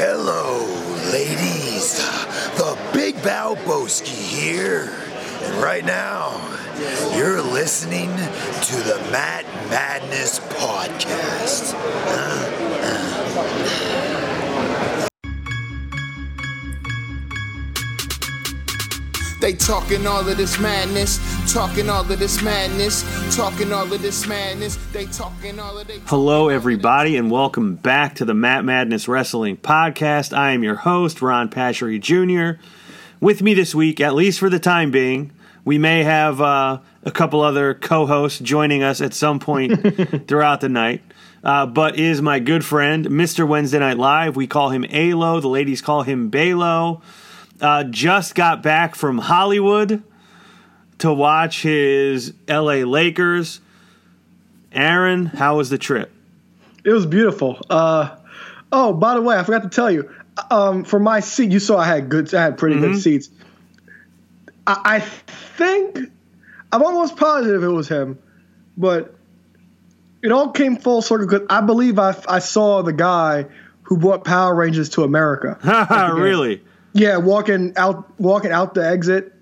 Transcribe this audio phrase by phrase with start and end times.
[0.00, 0.64] Hello,
[1.10, 1.98] ladies.
[2.56, 4.94] The Big Balboski here.
[5.42, 6.38] And right now,
[7.16, 11.74] you're listening to the Matt Madness Podcast.
[11.74, 12.44] Uh,
[14.14, 14.17] uh.
[19.40, 21.20] They talking all of this madness,
[21.52, 23.04] talking all of this madness,
[23.36, 24.76] talking all of this madness.
[24.92, 26.00] They talking all of this.
[26.06, 30.36] Hello, everybody, and welcome back to the Matt Madness Wrestling Podcast.
[30.36, 32.60] I am your host, Ron Pashery Jr.
[33.20, 35.30] With me this week, at least for the time being,
[35.64, 40.60] we may have uh, a couple other co hosts joining us at some point throughout
[40.60, 41.00] the night.
[41.44, 43.46] Uh, but is my good friend, Mr.
[43.46, 44.34] Wednesday Night Live.
[44.34, 45.38] We call him Alo.
[45.38, 47.02] The ladies call him Balo.
[47.60, 50.02] Uh, just got back from Hollywood
[50.98, 53.60] to watch his LA Lakers.
[54.72, 56.12] Aaron, how was the trip?
[56.84, 57.58] It was beautiful.
[57.68, 58.16] Uh,
[58.70, 60.10] oh, by the way, I forgot to tell you.
[60.50, 62.32] Um, for my seat, you saw I had good.
[62.32, 62.92] I had pretty Mm-hmm.
[62.92, 63.28] good seats.
[64.66, 65.98] I, I think
[66.70, 68.18] I'm almost positive it was him,
[68.76, 69.14] but
[70.22, 73.46] it all came full circle because I believe I, I saw the guy
[73.82, 75.58] who brought Power Rangers to America.
[76.14, 76.62] really?
[76.92, 79.32] Yeah, walking out, walking out the exit.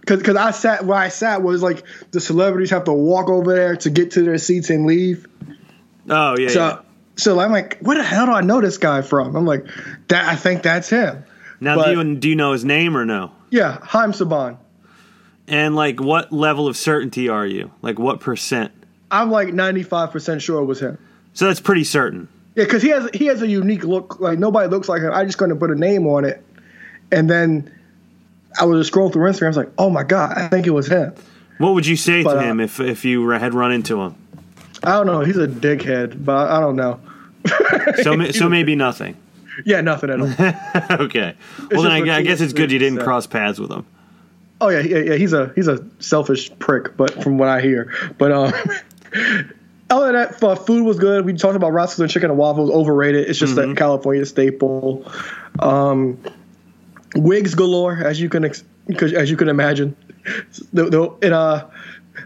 [0.00, 3.54] Because because I sat where I sat was like the celebrities have to walk over
[3.54, 5.26] there to get to their seats and leave.
[6.08, 6.48] Oh yeah.
[6.48, 6.78] So yeah.
[7.16, 9.36] so I'm like, where the hell do I know this guy from?
[9.36, 9.66] I'm like,
[10.08, 11.24] that I think that's him.
[11.60, 13.32] Now, but- do you do you know his name or no?
[13.50, 14.58] Yeah, Haim Saban.
[15.46, 17.70] And like, what level of certainty are you?
[17.80, 18.72] Like, what percent?
[19.10, 20.98] I'm like 95 percent sure it was him.
[21.32, 22.28] So that's pretty certain.
[22.54, 24.20] Yeah, because he has he has a unique look.
[24.20, 25.12] Like nobody looks like him.
[25.12, 26.44] I'm just going to put a name on it,
[27.12, 27.72] and then
[28.60, 29.44] I was just scrolling through Instagram.
[29.44, 31.14] I was like, oh my god, I think it was him.
[31.58, 34.14] What would you say But, to uh, him if if you had run into him?
[34.82, 35.20] I don't know.
[35.20, 37.00] He's a dickhead, but I don't know.
[38.02, 39.16] So so maybe nothing.
[39.64, 41.00] Yeah, nothing at all.
[41.06, 41.34] okay.
[41.70, 43.86] Well, then I, I guess it's good you didn't cross paths with him.
[44.60, 45.14] Oh yeah, yeah, yeah.
[45.14, 48.52] He's a he's a selfish prick, but from what I hear, but um,
[49.90, 51.24] other than that, uh, food was good.
[51.24, 53.28] We talked about Roscoe's and chicken and waffles overrated.
[53.28, 53.72] It's just Mm-hmm.
[53.72, 55.10] a California staple.
[55.58, 56.18] Um,
[57.14, 58.64] wigs galore, as you can ex-
[59.00, 59.96] as you can imagine.
[60.72, 61.66] The, the, and, uh,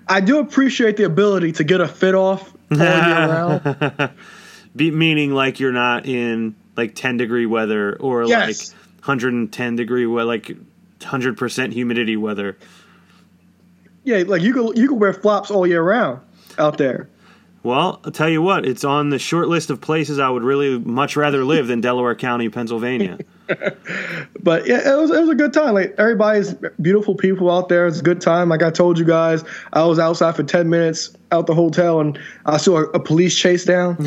[0.09, 4.11] I do appreciate the ability to get a fit off all year round.
[4.77, 8.71] Be, meaning like you're not in like 10 degree weather or Yes.
[8.73, 10.57] like 110 degree weather, like
[11.01, 12.57] 100% humidity weather.
[14.05, 16.21] Yeah, like you can you can wear flops all year round
[16.59, 17.09] out there.
[17.63, 20.79] Well, I'll tell you what, it's on the short list of places I would really
[20.79, 23.19] much rather live than Delaware County, Pennsylvania.
[24.43, 25.75] But yeah, it was it was a good time.
[25.75, 27.87] Like everybody's beautiful people out there.
[27.87, 28.49] It's a good time.
[28.49, 32.19] Like I told you guys, I was outside for ten minutes out the hotel, and
[32.47, 33.97] I saw a, a police chase down.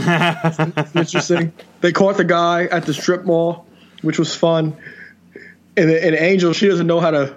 [0.77, 1.53] It's interesting.
[1.81, 3.65] They caught the guy at the strip mall,
[4.01, 4.75] which was fun.
[5.77, 7.35] And, and Angel, she doesn't know how to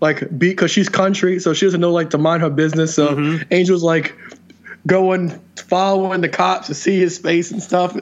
[0.00, 2.94] like beat because she's country, so she doesn't know like to mind her business.
[2.94, 3.42] So mm-hmm.
[3.50, 4.14] Angel's like
[4.86, 7.96] going following the cops to see his face and stuff.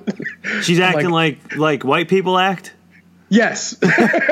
[0.63, 2.73] She's acting like like white people act.
[3.31, 3.77] yes.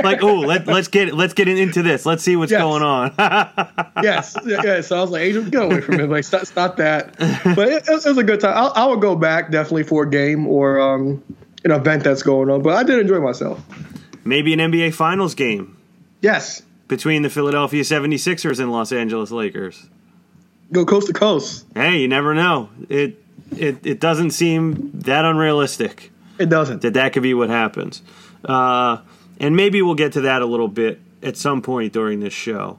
[0.02, 2.04] Like, oh, let, let's get let's get into this.
[2.04, 2.60] Let's see what's Yes.
[2.60, 3.14] going on.
[4.02, 4.80] yes, yeah.
[4.80, 6.10] So I was like, Angel, get away from him.
[6.10, 7.16] Like, stop, stop that.
[7.18, 8.54] But it, it was a good time.
[8.56, 11.22] I'll, I would go back definitely for a game or um,
[11.64, 12.62] an event that's going on.
[12.62, 13.62] But I did enjoy myself.
[14.24, 15.76] Maybe an NBA Finals game
[16.20, 19.88] Yes, between the Philadelphia 76ers and Los Angeles Lakers.
[20.72, 21.66] Go coast to coast.
[21.75, 22.71] Hey, you never know.
[22.88, 23.22] It
[23.56, 26.10] it it doesn't seem that unrealistic.
[26.38, 26.83] It doesn't.
[26.83, 28.03] that that could be what happens.
[28.44, 28.99] Uh,
[29.38, 32.78] and maybe we'll get to that a little bit at some point during this show.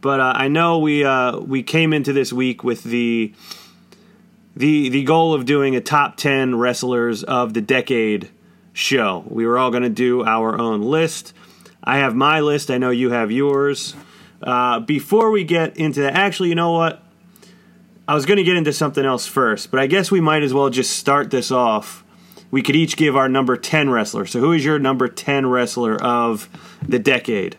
[0.00, 3.32] But uh, I know we uh, we came into this week with the
[4.56, 8.30] the the goal of doing a top ten wrestlers of the decade
[8.72, 9.24] show.
[9.28, 11.32] We were all going to do our own list.
[11.82, 12.70] I have my list.
[12.70, 13.94] I know you have yours.
[14.42, 17.03] Uh, before we get into that, actually, you know what?
[18.06, 20.52] I was going to get into something else first, but I guess we might as
[20.52, 22.04] well just start this off
[22.54, 24.26] we could each give our number 10 wrestler.
[24.26, 26.48] So, who is your number 10 wrestler of
[26.86, 27.56] the decade?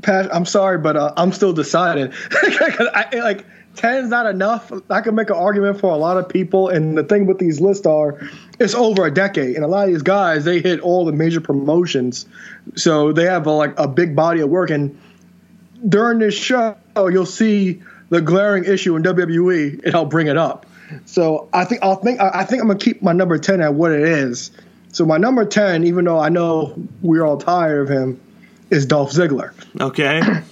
[0.00, 2.14] Pat, I'm sorry, but uh, I'm still deciding.
[2.32, 3.44] I, like
[3.74, 4.72] ten is not enough.
[4.88, 7.60] I can make an argument for a lot of people, and the thing with these
[7.60, 8.18] lists are,
[8.58, 11.42] it's over a decade, and a lot of these guys they hit all the major
[11.42, 12.24] promotions,
[12.76, 14.70] so they have a, like a big body of work.
[14.70, 14.98] And
[15.86, 20.66] during this show, you'll see the glaring issue in WWE, and I'll bring it up.
[21.04, 23.92] So I think I'll think I think I'm gonna keep my number ten at what
[23.92, 24.50] it is.
[24.92, 28.20] So my number ten, even though I know we're all tired of him,
[28.70, 29.52] is Dolph Ziggler.
[29.80, 30.22] Okay.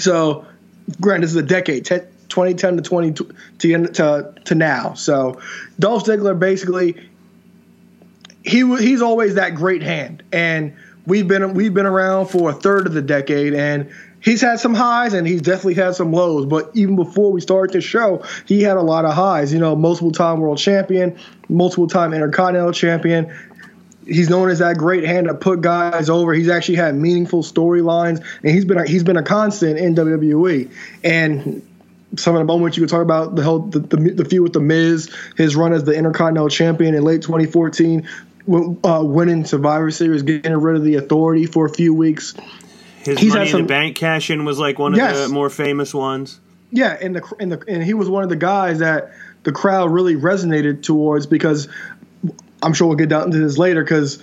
[0.00, 0.46] So,
[1.00, 3.12] granted, this is a decade, 10, 2010 to 20
[3.58, 4.94] to, to to now.
[4.94, 5.40] So,
[5.80, 6.94] Dolph Ziggler basically
[8.44, 10.74] he he's always that great hand, and
[11.06, 13.90] we've been we've been around for a third of the decade, and
[14.20, 16.46] he's had some highs and he's definitely had some lows.
[16.46, 19.52] But even before we started the show, he had a lot of highs.
[19.52, 21.18] You know, multiple time world champion,
[21.48, 23.34] multiple time intercontinental champion.
[24.06, 26.32] He's known as that great hand to put guys over.
[26.32, 30.72] He's actually had meaningful storylines, and he's been a, he's been a constant in WWE.
[31.04, 31.62] And
[32.16, 34.52] some of the moments you could talk about the whole the, the, the feud with
[34.54, 38.08] the Miz, his run as the Intercontinental Champion in late 2014,
[38.82, 42.34] uh, winning Survivor Series, getting rid of the Authority for a few weeks.
[43.08, 45.26] His He's Money had in the Bank cash in was like one of Yes.
[45.26, 46.40] the more famous ones.
[46.70, 49.10] Yeah, and the and the and he was one of the guys that
[49.44, 51.66] the crowd really resonated towards because
[52.62, 54.22] I'm sure we'll get down into this later because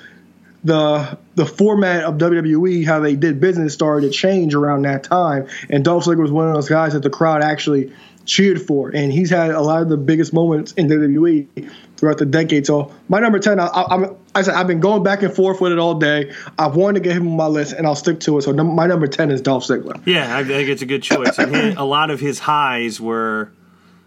[0.63, 5.47] the the format of WWE how they did business started to change around that time,
[5.69, 7.91] and Dolph Ziggler was one of those guys that the crowd actually
[8.25, 12.25] cheered for, and he's had a lot of the biggest moments in WWE throughout the
[12.25, 12.65] decade.
[12.65, 15.71] So my number ten, I, I, I said I've been going back and forth with
[15.71, 16.33] it all day.
[16.57, 18.41] I've wanted to get him on my list, and I'll stick to it.
[18.41, 20.01] So num- my number ten is Dolph Ziggler.
[20.05, 21.37] Yeah, I think it's a good choice.
[21.39, 23.51] A lot of his highs were,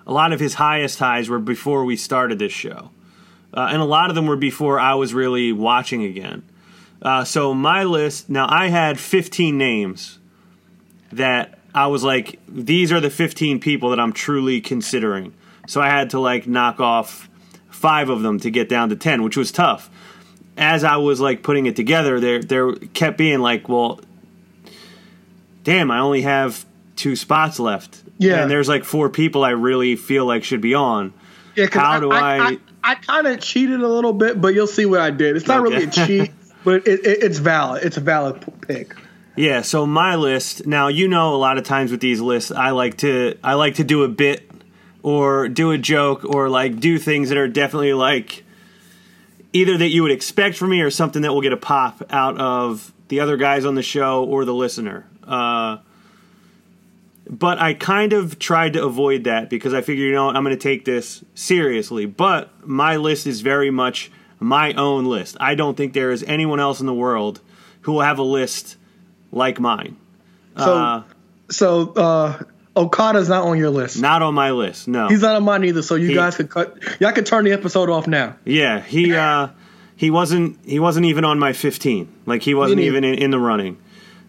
[0.06, 2.90] a lot of his highest highs were before we started this show,
[3.54, 6.42] uh, and a lot of them were before I was really watching again.
[7.00, 10.18] Uh, so my list now, I had 15 names
[11.12, 15.34] that I was like, these are the 15 people that I'm truly considering.
[15.66, 17.28] So I had to like knock off
[17.70, 19.90] five of them to get down to 10, which was tough.
[20.56, 24.00] As I was like putting it together, there there kept being like, well,
[25.62, 26.64] damn, I only have
[26.96, 28.02] two spots left.
[28.18, 28.42] Yeah.
[28.42, 31.12] And there's like four people I really feel like should be on.
[31.54, 34.86] Yeah, How do I- I, I, kind of cheated a little bit, but you'll see
[34.86, 35.36] what I did.
[35.36, 36.30] It's not really a cheat,
[36.64, 37.84] but it, it, it's valid.
[37.84, 38.94] It's a valid pick.
[39.38, 42.70] Yeah, so my list, now you know a lot of times with these lists I
[42.70, 44.50] like to I like to do a bit
[45.00, 48.42] or do a joke or like do things that are definitely like
[49.52, 52.36] either that you would expect from me or something that will get a pop out
[52.40, 55.06] of the other guys on the show or the listener.
[55.22, 55.78] Uh
[57.30, 60.56] but I kind of tried to avoid that because I figured, you know, I'm going
[60.56, 62.06] to take this seriously.
[62.06, 65.36] But my list is very much my own list.
[65.38, 67.40] I don't think there is anyone else in the world
[67.82, 68.78] who will have a list
[69.32, 69.96] like mine.
[70.56, 71.02] So, Uh,
[71.50, 72.42] so uh,
[72.76, 74.00] Okada's not on your list.
[74.00, 74.88] not on my list.
[74.88, 75.08] No.
[75.08, 75.82] He's not on mine either.
[75.82, 76.76] So you He- guys could cut.
[77.00, 78.36] Y'all could turn the episode off now.
[78.44, 79.48] yeah, he uh,
[79.96, 82.08] he wasn't he wasn't even on my 15.
[82.26, 83.78] Like he wasn't even in, in the running.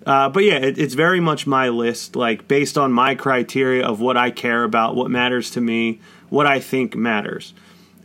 [0.06, 4.00] Uh, but yeah, it, it's very much my list, like based on my criteria of
[4.00, 6.00] what I care about, what matters to me,
[6.30, 7.54] what I think matters.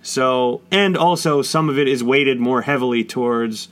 [0.02, 3.68] So, and also some of it is weighted more heavily towards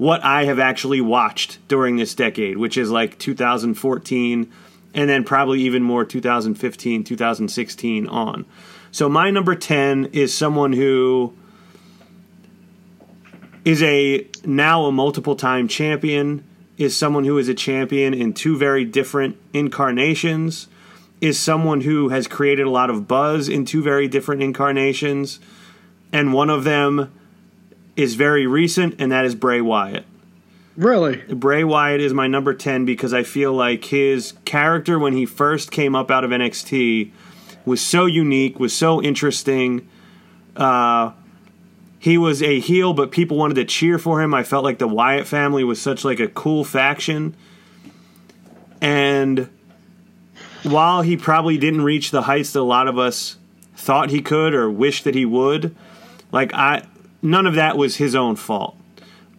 [0.00, 4.50] what I have actually watched during this decade, which is like 2014
[4.94, 8.46] and then probably even more 2015, 2016 on.
[8.92, 11.34] So my number 10 is someone who
[13.66, 16.46] is a now a multiple time champion,
[16.78, 20.68] is someone who is a champion in two very different incarnations,
[21.20, 25.40] is someone who has created a lot of buzz in two very different incarnations,
[26.10, 27.12] and one of them
[28.02, 30.04] is very recent, and that is Bray Wyatt.
[30.76, 31.16] Really?
[31.16, 35.70] Bray Wyatt is my number 10 because I feel like his character when he first
[35.70, 37.10] came up out of NXT
[37.66, 39.88] was so unique, was so interesting.
[40.56, 41.12] Uh,
[41.98, 44.32] he was a heel, but people wanted to cheer for him.
[44.32, 47.36] I felt like the Wyatt family was such like a cool faction.
[48.80, 49.50] And
[50.62, 53.36] while he probably didn't reach the heights that a lot of us
[53.76, 55.76] thought he could or wished that he would,
[56.32, 56.84] like I
[57.22, 58.76] none of that was his own fault.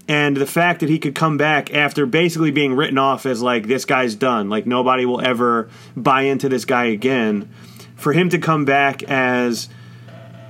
[0.07, 3.67] And the fact that he could come back after basically being written off as like
[3.67, 7.49] this guy's done like nobody will ever buy into this guy again
[7.95, 9.69] for him to come back as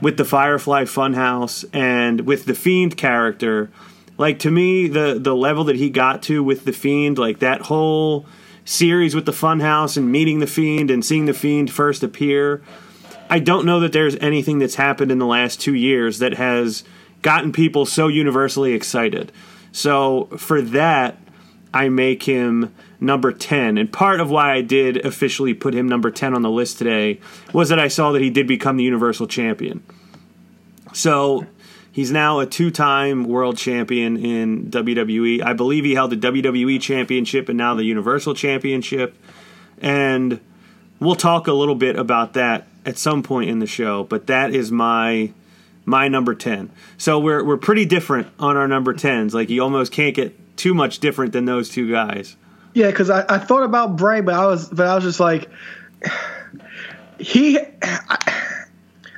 [0.01, 3.69] with the firefly funhouse and with the fiend character
[4.17, 7.61] like to me the the level that he got to with the fiend like that
[7.63, 8.25] whole
[8.65, 12.63] series with the funhouse and meeting the fiend and seeing the fiend first appear
[13.29, 16.83] I don't know that there's anything that's happened in the last two years that has
[17.21, 19.31] gotten people so universally excited.
[19.71, 21.17] So for that,
[21.73, 23.77] I make him number 10.
[23.77, 27.19] And part of why I did officially put him number 10 on the list today
[27.53, 29.83] was that I saw that he did become the Universal Champion.
[30.93, 31.45] So
[31.91, 35.43] he's now a two time world champion in WWE.
[35.43, 39.17] I believe he held the WWE Championship and now the Universal Championship.
[39.81, 40.39] And
[40.99, 44.53] we'll talk a little bit about that at some point in the show, but that
[44.53, 45.31] is my
[45.85, 46.69] my number 10.
[46.97, 49.33] So we're we're pretty different on our number 10s.
[49.33, 52.35] Like you almost can't get too much different than those two guys.
[52.73, 55.49] Yeah, because I, I thought about Bray, but I was but I was just like,
[57.19, 57.57] he.
[57.81, 58.47] I,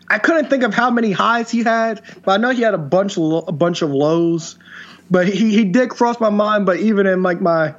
[0.09, 2.79] I couldn't think of how many highs he had, but I know he had a
[2.79, 4.57] bunch of a bunch of lows.
[5.09, 6.65] But he, he did cross my mind.
[6.65, 7.73] But even in like my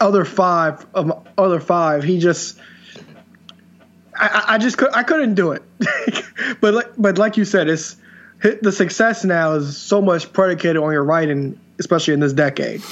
[0.00, 2.58] other five of my other five, he just
[4.18, 5.62] I, I- I just could I couldn't do it.
[6.60, 7.96] but like but like you said, it's
[8.42, 12.82] the success now is so much predicated on your writing, especially in this decade.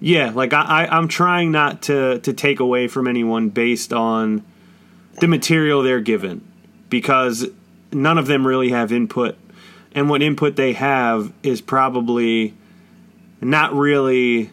[0.00, 4.44] Yeah, like I, I, I'm trying not to to take away from anyone based on
[5.20, 6.46] the material they're given,
[6.90, 7.46] because
[7.92, 9.36] none of them really have input,
[9.94, 12.54] and what input they have is probably
[13.40, 14.50] not really.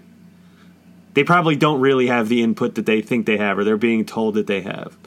[1.13, 4.05] They probably don't really have the input that they think they have, or they're being
[4.05, 4.97] told that they have.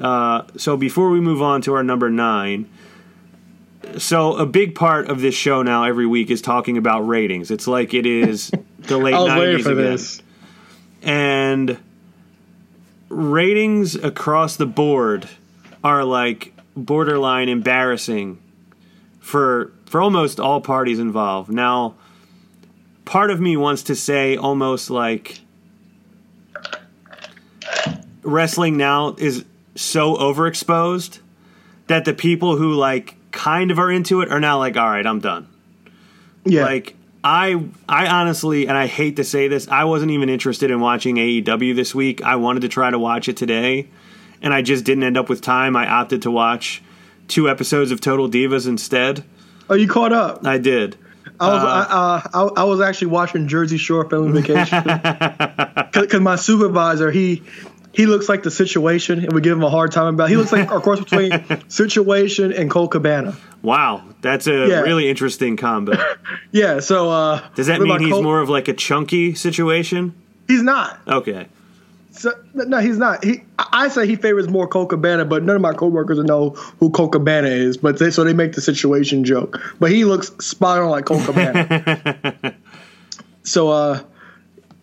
[0.00, 2.66] Uh, so before we move on to our number nine,
[3.98, 7.50] so a big part of this show now every week is talking about ratings.
[7.50, 10.22] It's like it is the late nineties again this.
[11.02, 11.78] and
[13.08, 15.28] ratings across the board
[15.82, 18.38] are like borderline embarrassing
[19.20, 21.50] for for almost all parties involved.
[21.50, 21.96] Now,
[23.04, 25.40] part of me wants to say almost like
[28.22, 29.44] wrestling now is
[29.74, 31.20] so overexposed
[31.86, 35.06] that the people who like kind of are into it are now like, all right,
[35.06, 35.48] I'm done.
[36.44, 40.70] Yeah, Like I I honestly and I hate to say this, I wasn't even interested
[40.70, 42.22] in watching AEW this week.
[42.22, 43.88] I wanted to try to watch it today
[44.42, 45.76] and I just didn't end up with time.
[45.76, 46.82] I opted to watch
[47.28, 49.24] two episodes of Total Divas instead.
[49.68, 50.46] oh, you caught up.
[50.46, 50.96] I did.
[51.38, 54.82] I was I, uh, I, I was actually watching Jersey Shore Family Vacation
[55.92, 57.42] because my supervisor he
[57.92, 60.28] he looks like the situation and we give him a hard time about.
[60.30, 61.32] He looks like a cross between
[61.68, 63.36] situation and Colt Cabana.
[63.62, 64.80] Wow, that's a Yeah.
[64.82, 65.92] really interesting combo.
[66.52, 70.14] Yeah, so uh, Does that mean he's co- more of like a chunky situation?
[70.48, 70.98] He's not.
[71.06, 71.46] Okay.
[72.12, 73.22] So, no, he's not.
[73.24, 76.50] He, I I say he favors more Colt Cabana, but none of my coworkers know
[76.80, 77.76] who Colt Cabana is.
[77.76, 79.60] But they, so they make the situation joke.
[79.78, 82.54] But he looks spot on like Colt Cabana.
[83.44, 84.00] so, uh,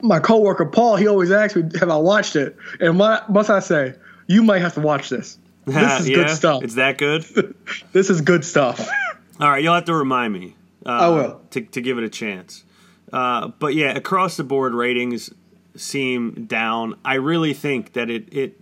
[0.01, 3.59] my coworker Paul, he always asks me, "Have I watched it?" And what must I
[3.59, 3.95] say?
[4.27, 5.37] You might have to watch this.
[5.67, 6.63] This is yeah, good stuff.
[6.63, 7.25] It's that good?
[7.91, 8.87] This is good stuff.
[9.39, 10.55] All right, you'll have to remind me.
[10.85, 11.41] Uh, I will.
[11.51, 12.63] to to give it a chance.
[13.11, 15.29] Uh, but yeah, across the board ratings
[15.75, 16.97] seem down.
[17.03, 18.61] I really think that it it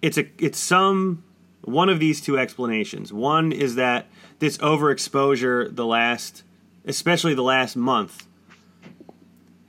[0.00, 1.24] it's a it's some
[1.62, 3.12] one of these two explanations.
[3.12, 4.06] One is that
[4.38, 6.42] this overexposure the last
[6.86, 8.26] especially the last month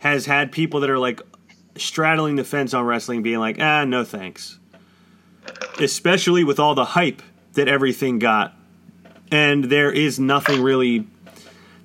[0.02, 1.22] has had people that are like
[1.76, 4.60] straddling the fence on wrestling being like, "Ah, no thanks."
[5.80, 7.22] Especially with all the hype
[7.54, 8.56] that everything got
[9.32, 11.08] and there is nothing really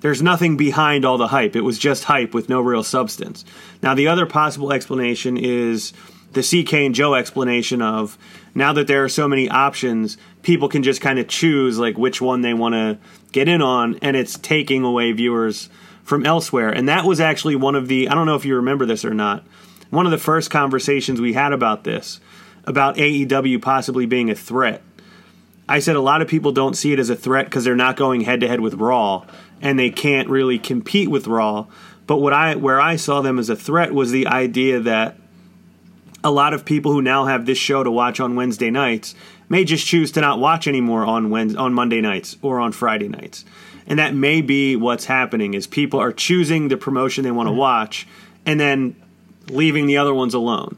[0.01, 1.55] there's nothing behind all the hype.
[1.55, 3.43] It was just hype with no real substance.
[3.81, 5.91] Now the other possible explanation is
[6.33, 8.15] the CK and Joe explanation of
[8.53, 12.21] now that there are so many options, people can just kind of choose like which
[12.21, 12.99] one they want to
[13.31, 15.69] get in on and it's taking away viewers
[16.07, 16.69] from elsewhere.
[16.69, 19.13] And that was actually one of the I don't know if you remember this or
[19.13, 19.43] not.
[19.89, 22.19] One of the first conversations we had about this
[22.65, 24.81] about AEW possibly being a threat
[25.69, 27.97] I said a lot of people don't see it as a threat because they're not
[27.97, 29.25] going head to head with Raw
[29.61, 31.67] and they can't really compete with Raw.
[32.05, 35.17] But what I where I saw them as a threat was the idea that
[36.23, 39.13] a lot of people who now have this show to watch on Wednesday nights
[39.49, 43.09] may just choose to not watch anymore on Wednesday, on Monday nights or on Friday
[43.09, 43.43] nights.
[43.87, 47.53] And that may be what's happening is people are choosing the promotion they want to
[47.53, 48.05] watch
[48.45, 48.95] and then
[49.49, 50.77] leaving the other ones alone.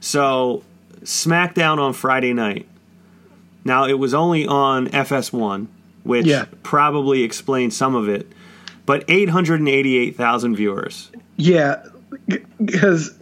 [0.00, 0.64] So
[1.02, 2.66] SmackDown on Friday night
[3.64, 5.66] now, it was only on FS1,
[6.02, 6.46] which Yeah.
[6.62, 8.26] probably explains some of it,
[8.86, 11.10] but 888,000 viewers.
[11.36, 11.82] yeah,
[12.64, 13.14] because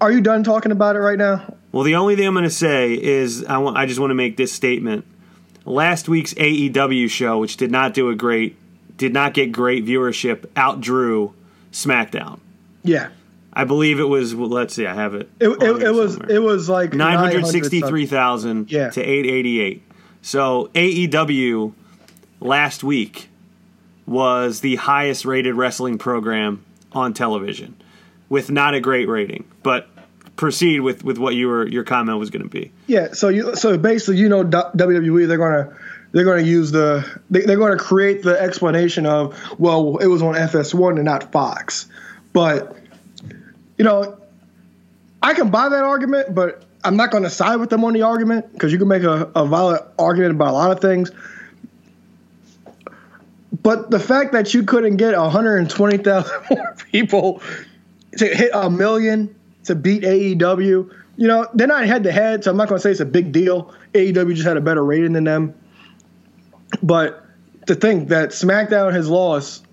[0.00, 1.54] are you done talking about it right now?
[1.72, 4.14] Well, the only thing I'm going to say is I, want, I just want to
[4.14, 5.04] make this statement.
[5.66, 8.56] Last week's AEW show, which did not do a great,
[8.96, 11.32] did not get great viewership, outdrew
[11.72, 12.38] SmackDown.
[12.84, 13.08] Yeah,
[13.52, 14.34] I believe it was.
[14.34, 15.28] Well, let's see, I have it.
[15.40, 18.90] it, it, it was it was like 963,000 Yeah.
[18.90, 19.82] to 888.
[20.22, 21.72] So AEW
[22.40, 23.28] last week
[24.06, 27.74] was the highest rated wrestling program on television
[28.28, 29.44] with not a great rating.
[29.62, 29.88] But
[30.36, 32.70] proceed with, with what you were your comment was going to be.
[32.86, 35.76] Yeah, so you so basically you know WWE they're gonna
[36.12, 40.34] they're gonna use the they, they're gonna create the explanation of well it was on
[40.34, 41.88] FS1 and not Fox,
[42.32, 42.76] but
[43.78, 44.18] you know
[45.22, 48.52] I can buy that argument, but I'm not gonna side with them on the argument
[48.52, 51.10] because you can make a, a valid argument about a lot of things.
[53.62, 57.42] But the fact that you couldn't get 120,000 more people
[58.18, 59.34] to hit a million
[59.66, 62.82] to beat AEW, you know, they're not head to head, so I'm not going to
[62.82, 63.74] say it's a big deal.
[63.94, 65.54] AEW just had a better rating than them.
[66.82, 67.24] But
[67.66, 69.64] to think that SmackDown has lost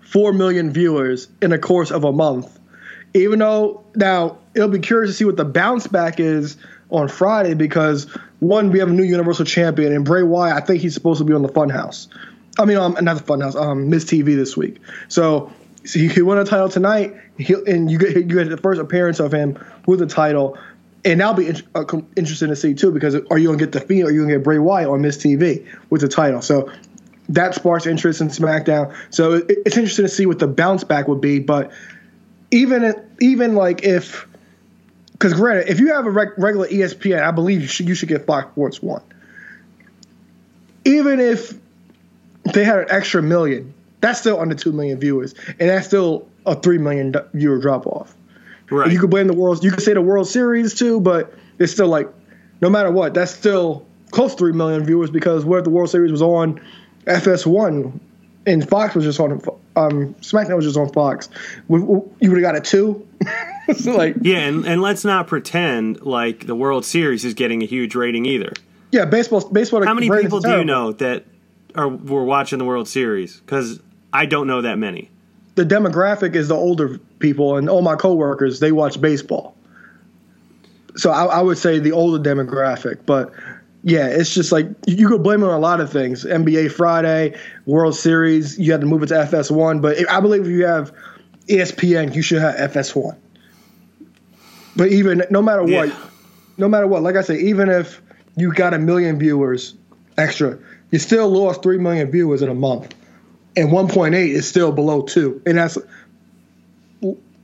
[0.00, 2.58] four million viewers in the course of a month,
[3.14, 6.56] even though now it'll be curious to see what the bounce back is
[6.90, 8.06] on Friday because
[8.40, 10.62] one, we have a new Universal Champion and Bray Wyatt.
[10.62, 12.08] I think he's supposed to be on the Funhouse.
[12.58, 14.78] I mean, um, not the Funhouse, um, Miz TV this week.
[15.08, 15.52] So,
[15.84, 19.32] so he, won a title tonight, and you get you get the first appearance of
[19.32, 20.58] him with the title,
[21.04, 21.84] and that'll be in, uh,
[22.16, 24.34] interesting to see too because are you gonna get the Fiend or are you gonna
[24.34, 26.42] get Bray Wyatt on Miz TV with the title?
[26.42, 26.70] So
[27.30, 28.94] that sparks interest in SmackDown.
[29.10, 31.38] So it, it's interesting to see what the bounce back would be.
[31.38, 31.72] But
[32.50, 34.26] even even like if
[35.12, 38.08] because granted, if you have a reg- regular ESPN, I believe you should, you should
[38.08, 39.02] get Fox Sports One.
[40.84, 41.52] Even if
[42.44, 46.54] they had an extra million, that's still under two million viewers, and that's still a
[46.54, 48.14] three million viewer drop off.
[48.70, 48.92] Right.
[48.92, 49.64] You could blame the world.
[49.64, 52.08] You could say the World Series too, but it's still like,
[52.60, 55.90] no matter what, that's still close to three million viewers because what if the World
[55.90, 56.60] Series was on
[57.06, 57.98] FS1
[58.46, 59.32] and Fox was just on
[59.76, 61.28] um, SmackDown was just on Fox?
[61.68, 63.06] You would have got a two.
[63.76, 67.66] so like, yeah, and, and let's not pretend like the World Series is getting a
[67.66, 68.52] huge rating either.
[68.92, 69.48] yeah, baseball.
[69.48, 69.84] Baseball.
[69.84, 71.24] How many people do you know that
[71.74, 73.40] are were watching the World Series?
[73.40, 73.80] Because
[74.12, 75.10] I don't know that many.
[75.54, 79.56] The demographic is the older people, and all my coworkers they watch baseball.
[80.96, 83.32] So I, I would say the older demographic, but
[83.82, 86.24] yeah, it's just like you could blame it on a lot of things.
[86.24, 90.48] NBA Friday, World Series, you had to move it to FS1, but I believe if
[90.48, 90.92] you have
[91.48, 93.16] ESPN, you should have FS1.
[94.76, 95.94] But even no matter what, Yeah.
[96.58, 98.02] no matter what, like I say, even if
[98.36, 99.74] you got a million viewers
[100.18, 100.58] extra,
[100.90, 102.94] you still lost three million viewers in a month,
[103.56, 105.76] and 1.8 is still below two, and that's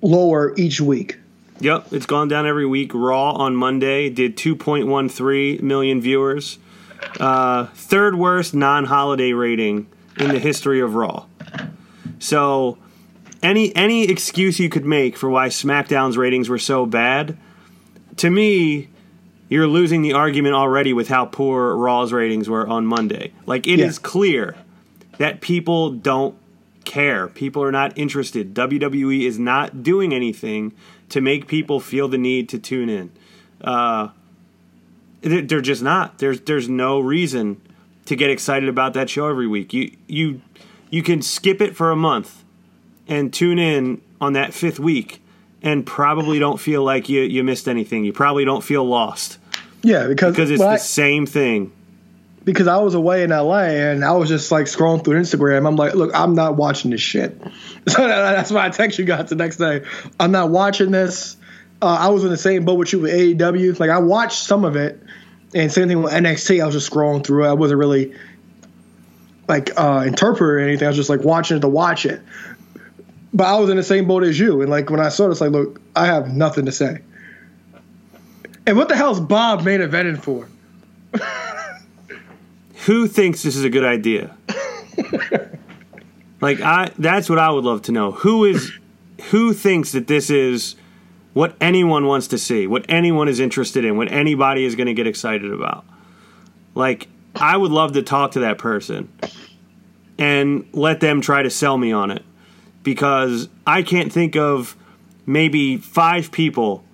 [0.03, 1.19] lower each week.
[1.61, 2.93] Yep, it's gone down every week.
[2.95, 6.59] Raw on Monday did 2.13 million viewers.
[7.19, 9.87] Uh, third worst non holiday rating
[10.19, 11.27] in the history of Raw.
[12.19, 12.79] So,
[13.43, 17.37] any any excuse you could make for why SmackDown's ratings were so bad,
[18.17, 18.89] to me,
[19.49, 23.33] you're losing the argument already with how poor Raw's ratings were on Monday.
[23.47, 24.03] Like, it is Yeah.
[24.03, 24.57] clear
[25.19, 26.37] that people don't
[26.85, 27.29] care.
[27.29, 28.55] People are not interested.
[28.55, 30.73] WWE is not doing anything
[31.09, 33.11] to make people feel the need to tune in.
[33.61, 34.09] Uh,
[35.23, 36.19] they're just not.
[36.19, 37.61] There's there's no reason
[38.05, 39.73] to get excited about that show every week.
[39.73, 40.41] You you
[40.91, 42.45] you can skip it for a month
[43.09, 45.23] and tune in on that fifth week
[45.63, 48.05] and probably don't feel like you, you missed anything.
[48.05, 49.39] You probably don't feel lost
[49.83, 51.73] Yeah, because because it's the I- same thing.
[52.47, 55.67] Because I was away in LA and I was just like scrolling through Instagram.
[55.67, 57.39] I'm like, look, I'm not watching this shit.
[57.89, 59.85] So that's why I text you guys the next day.
[60.19, 61.37] I'm not watching this.
[61.81, 63.79] Uh, I was in the same boat with you with AEW.
[63.79, 65.01] Like I watched some of it,
[65.55, 66.61] and same thing with NXT.
[66.61, 67.47] I was just scrolling through.
[67.47, 68.13] I wasn't really
[69.47, 70.85] like uh, interpreting or anything.
[70.87, 72.21] I was just like watching it to watch it.
[73.33, 75.41] But I was in the same boat as you, and like when I saw this,
[75.41, 77.03] like, look, I have nothing to say.
[78.67, 80.49] And what the hell's Bob main eventing for?
[82.87, 84.37] Who thinks this is a good idea?
[86.41, 88.13] like I that's what I would love to know.
[88.13, 88.73] Who is
[89.31, 90.77] who thinks that this is
[91.33, 94.95] what anyone wants to see, what anyone is interested in, what anybody is going to
[94.95, 95.85] get excited about.
[96.77, 99.13] Like I would love to talk to that person
[100.17, 102.25] and let them try to sell me on it
[102.85, 104.77] because I can't think of
[105.27, 106.85] maybe 5 people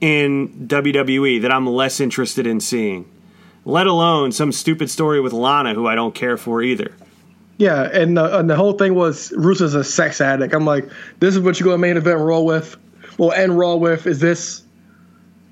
[0.00, 3.09] in WWE that I'm less interested in seeing
[3.64, 6.92] let alone some stupid story with Lana, who I don't care for either.
[7.58, 10.54] Yeah, and the, and the whole thing was Rusev's a sex addict.
[10.54, 12.76] I'm like, this is what you go to main event Raw with,
[13.18, 14.06] well, end Raw with.
[14.06, 14.62] Is this?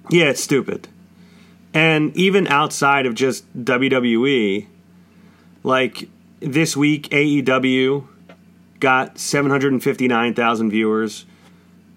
[0.09, 0.89] Yeah, it's stupid.
[1.75, 4.67] And even outside of just WWE,
[5.63, 6.09] like
[6.41, 8.07] this week, AEW
[8.81, 11.27] got 759,000 viewers,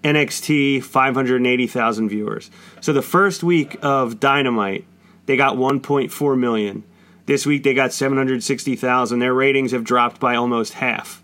[0.04, 2.50] NXT 580,000 viewers.
[2.82, 4.84] So the first week of Dynamite,
[5.32, 6.84] they got 1.4 million.
[7.24, 9.18] This week they got 760,000.
[9.18, 11.22] Their ratings have dropped by almost half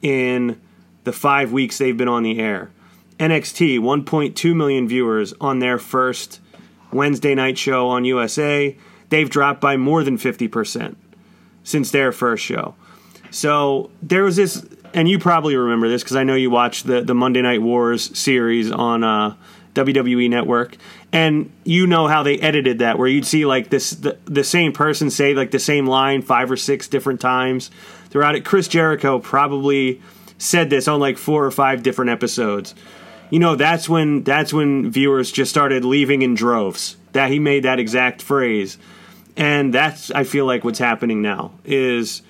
[0.00, 0.60] in
[1.02, 2.70] the five weeks they've been on the air.
[3.18, 6.38] NXT, 1.2 million viewers on their first
[6.92, 8.76] Wednesday night show on USA.
[9.08, 10.94] They've dropped by more than 50%
[11.64, 12.76] since their first show.
[13.32, 17.00] So there was this, and you probably remember this because I know you watched the,
[17.00, 19.34] the Monday Night Wars series on uh,
[19.74, 20.76] WWE Network,
[21.16, 24.74] and you know how they edited that, where you'd see like this the, the same
[24.74, 27.70] person say like the same line five or six different times
[28.10, 28.44] throughout it.
[28.44, 30.02] Chris Jericho probably
[30.36, 32.74] said this on like four or five different episodes.
[33.30, 36.98] You know, that's when that's when viewers just started leaving in droves.
[37.12, 38.76] That he made that exact phrase.
[39.38, 42.20] and that's I feel like what's happening now is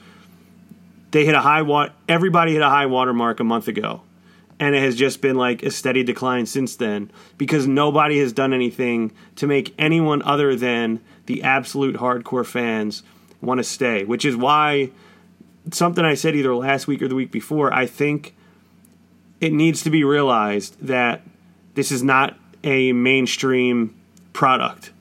[1.11, 1.93] they hit a high water.
[2.09, 4.03] Everybody hit a high water mark a month ago,
[4.59, 8.53] and it has just been like a steady decline since then because nobody has done
[8.53, 13.03] anything to make anyone other than the absolute hardcore fans
[13.41, 14.05] want to stay.
[14.05, 14.91] Which is why
[15.73, 17.73] something I said either last week or the week before.
[17.73, 18.35] I think
[19.41, 21.23] it needs to be realized that
[21.75, 23.95] this is not a mainstream
[24.33, 24.93] product.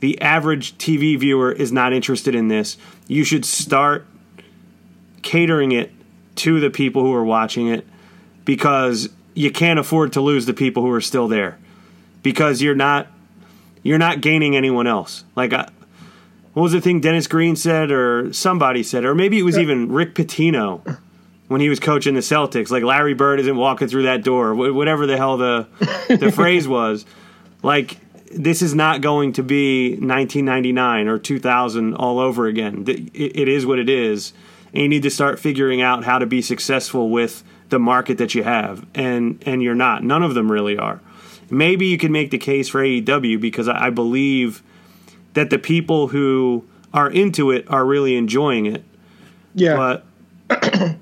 [0.00, 2.76] The average TV viewer is not interested in this.
[3.08, 4.06] You should start
[5.22, 5.90] catering it
[6.36, 7.86] to the people who are watching it
[8.46, 11.58] because you can't afford to lose the people who are still there
[12.22, 13.08] because you're not
[13.82, 15.24] you're not gaining anyone else.
[15.36, 15.68] Like I,
[16.54, 19.92] what was the thing Dennis Green said or somebody said or maybe it was even
[19.92, 20.98] Rick Pitino
[21.48, 22.70] when he was coaching the Celtics.
[22.70, 25.68] Like Larry Bird isn't walking through that door, whatever the hell the
[26.08, 27.04] the phrase was.
[27.62, 27.98] Like
[28.32, 32.84] this is not going to be 1999 or 2000 all over again.
[32.86, 34.32] It is what it is,
[34.72, 38.34] and you need to start figuring out how to be successful with the market that
[38.34, 40.02] you have, and and you're not.
[40.04, 41.00] None of them really are.
[41.50, 44.62] Maybe you can make the case for AEW because I believe
[45.34, 48.84] that the people who are into it are really enjoying it.
[49.54, 50.04] Yeah, but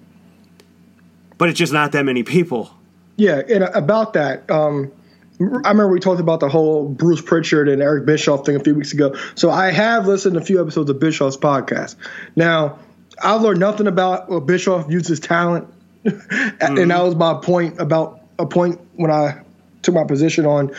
[1.38, 2.70] but it's just not that many people.
[3.16, 4.50] Yeah, and about that.
[4.50, 4.92] Um,
[5.40, 8.74] I remember we talked about the whole Bruce Pritchard and Eric Bischoff thing a few
[8.74, 9.16] weeks ago.
[9.34, 11.96] So I have listened to a few episodes of Bischoff's podcast.
[12.36, 12.78] Now,
[13.22, 15.66] I've learned nothing about what Bischoff uses talent,
[16.04, 16.78] mm-hmm.
[16.78, 19.42] and that was my point about a point when I
[19.82, 20.72] took my position on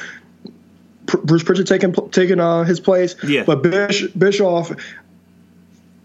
[1.06, 3.16] Bruce Pritchard taking taking uh, his place.
[3.24, 3.44] Yeah.
[3.44, 4.72] But Bish, Bischoff,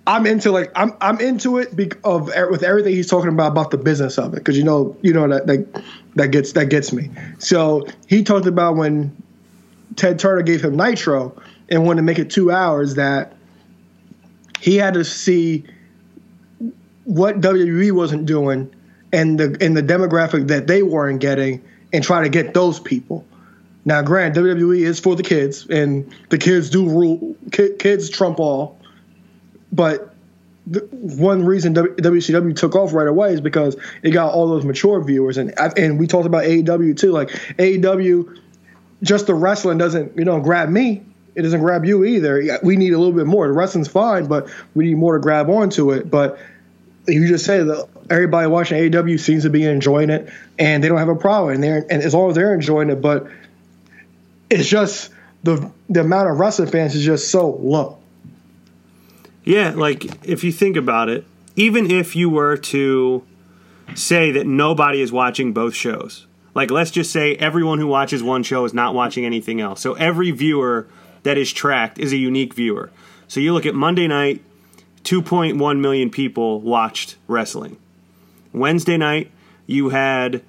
[0.06, 1.68] I'm into like I'm I'm into it
[2.04, 5.12] of with everything he's talking about about the business of it because you know you
[5.12, 5.84] know that, that
[6.16, 7.10] that gets that gets me.
[7.38, 9.16] So he talked about when
[9.96, 13.34] Ted Turner gave him Nitro and wanted to make it two hours that
[14.60, 15.64] he had to see
[17.04, 18.72] what WWE wasn't doing
[19.12, 23.24] and the and the demographic that they weren't getting and try to get those people.
[23.84, 27.34] Now, grant WWE is for the kids and the kids do rule.
[27.50, 28.80] Kids trump all
[29.72, 30.14] but
[30.90, 35.36] one reason WCW took off right away is because it got all those mature viewers,
[35.36, 37.12] and and we talked about AEW too.
[37.12, 38.38] Like AEW,
[39.02, 41.02] just the wrestling doesn't you know grab me.
[41.34, 42.58] It doesn't grab you either.
[42.62, 43.46] We need a little bit more.
[43.46, 46.10] The wrestling's fine, but we need more to grab onto it.
[46.10, 46.38] But
[47.06, 50.98] you just say that everybody watching AEW seems to be enjoying it, and they don't
[50.98, 51.54] have a problem.
[51.54, 53.26] And they're and as long as they're enjoying it, but
[54.50, 55.10] it's just
[55.42, 57.98] the the amount of wrestling fans is just so low.
[59.44, 61.24] Yeah, like if you think about it,
[61.56, 63.24] even if you were to
[63.94, 68.42] say that nobody is watching both shows, like let's just say everyone who watches one
[68.42, 69.80] show is not watching anything else.
[69.80, 70.86] So every viewer
[71.22, 72.90] that is tracked is a unique viewer.
[73.28, 74.42] So you look at Monday night,
[75.04, 77.76] 2.1 million people watched wrestling.
[78.52, 79.30] Wednesday night,
[79.66, 80.42] you had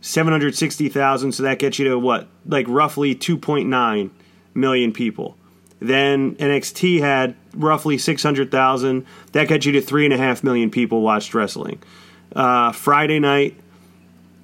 [0.00, 2.28] 760,000, so that gets you to what?
[2.46, 4.10] Like roughly 2.9
[4.54, 5.36] million people.
[5.80, 9.06] Then NXT had roughly 600,000.
[9.32, 11.82] That gets you to 3.5 million people watched wrestling.
[12.34, 13.58] Uh, Friday night,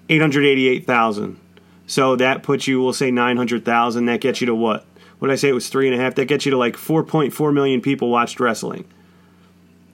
[0.08, 1.38] 888,000.
[1.86, 4.06] So that puts you, we'll say 900,000.
[4.06, 4.84] That gets you to what?
[5.18, 5.48] What did I say?
[5.50, 6.16] It was 3.5.
[6.16, 8.84] That gets you to like 4.4 million people watched wrestling.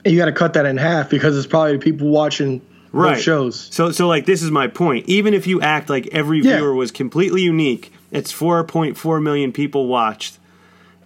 [0.04, 3.20] You got to cut that in half because it's probably people watching right.
[3.20, 3.68] shows.
[3.72, 5.08] So, so like this is my point.
[5.08, 6.78] Even if you act like every viewer yeah.
[6.78, 10.38] was completely unique, it's 4.4 million people watched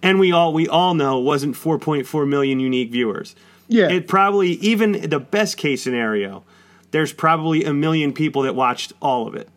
[0.03, 3.35] and we all we all know wasn't 4.4 million unique viewers.
[3.67, 3.89] Yeah.
[3.89, 6.43] It probably even the best case scenario,
[6.91, 9.49] there's probably a million people that watched all of it.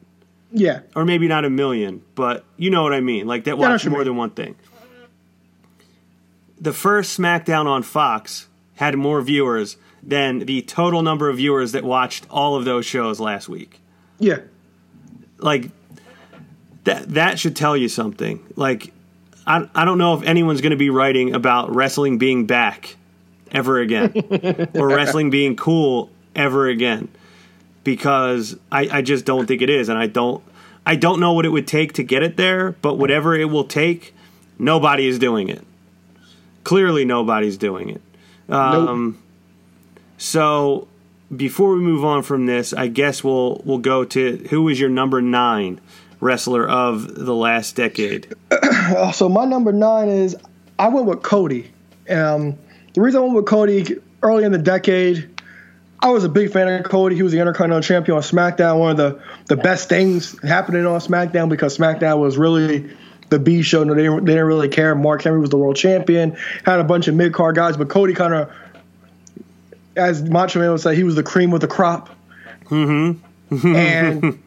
[0.52, 0.80] Yeah.
[0.94, 4.04] Or maybe not a million, but you know what I mean, like that watched more
[4.04, 4.54] than one thing.
[6.58, 9.76] The first SmackDown on Fox had more viewers
[10.06, 13.80] than the total number of viewers that watched all of those shows last week.
[14.18, 14.38] Yeah.
[15.38, 15.70] Like
[16.84, 18.44] that that should tell you something.
[18.54, 18.92] Like
[19.46, 22.96] I, I don't know if anyone's going to be writing about wrestling being back
[23.50, 24.12] ever again
[24.74, 27.08] or wrestling being cool ever again
[27.84, 30.42] because I, I just don't think it is and I don't
[30.84, 33.64] I don't know what it would take to get it there but whatever it will
[33.64, 34.14] take
[34.58, 35.64] nobody is doing it
[36.64, 38.02] clearly nobody's doing it
[38.48, 39.22] um, nope.
[40.18, 40.88] So
[41.34, 44.90] before we move on from this I guess we'll we'll go to who was your
[44.90, 45.80] number nine
[46.20, 48.34] wrestler of the last decade?
[49.12, 50.36] so my number nine is
[50.78, 51.70] I went with Cody.
[52.08, 52.58] Um,
[52.94, 55.28] the reason I went with Cody early in the decade,
[56.00, 57.16] I was a big fan of Cody.
[57.16, 58.78] He was the Intercontinental Champion on SmackDown.
[58.78, 62.94] One of the, the best things happening on SmackDown because SmackDown was really
[63.28, 63.82] the B show.
[63.82, 64.94] No, they didn't, they didn't really care.
[64.94, 66.36] Mark Henry was the world champion.
[66.64, 68.50] Had a bunch of mid card guys, but Cody kind of,
[69.96, 72.10] as Macho Man would say, he was the cream of the crop.
[72.66, 73.22] Mm-hmm.
[73.76, 74.42] and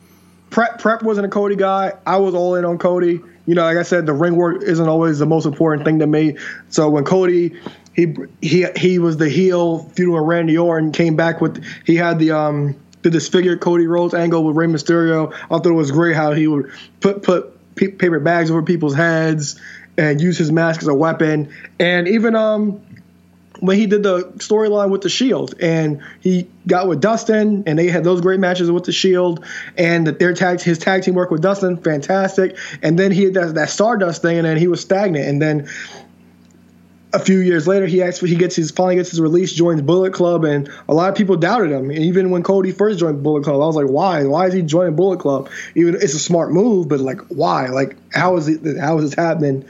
[0.49, 1.93] prep prep wasn't a Cody guy.
[2.05, 3.21] I was all in on Cody.
[3.45, 6.07] You know, like I said, the ring work isn't always the most important thing to
[6.07, 6.37] me.
[6.69, 7.55] So when Cody
[7.93, 12.19] he he he was the heel feuding with Randy Orton, came back with he had
[12.19, 15.33] the um the disfigured Cody Rhodes angle with Rey Mysterio.
[15.33, 19.59] I thought it was great how he would put put paper bags over people's heads
[19.97, 21.53] and use his mask as a weapon.
[21.79, 22.81] And even um
[23.59, 27.87] when he did the storyline with the Shield, and he got with Dustin, and they
[27.87, 29.45] had those great matches with the Shield,
[29.77, 32.57] and their tag his tag team work with Dustin, fantastic.
[32.81, 35.27] And then he had that, that Stardust thing, and then he was stagnant.
[35.27, 35.69] And then
[37.11, 40.13] a few years later, he actually he gets his finally gets his release, joins Bullet
[40.13, 41.89] Club, and a lot of people doubted him.
[41.89, 44.25] And even when Cody first joined Bullet Club, I was like, why?
[44.25, 45.49] Why is he joining Bullet Club?
[45.75, 47.67] Even it's a smart move, but like, why?
[47.67, 48.77] Like, how is it?
[48.77, 49.65] How is this happening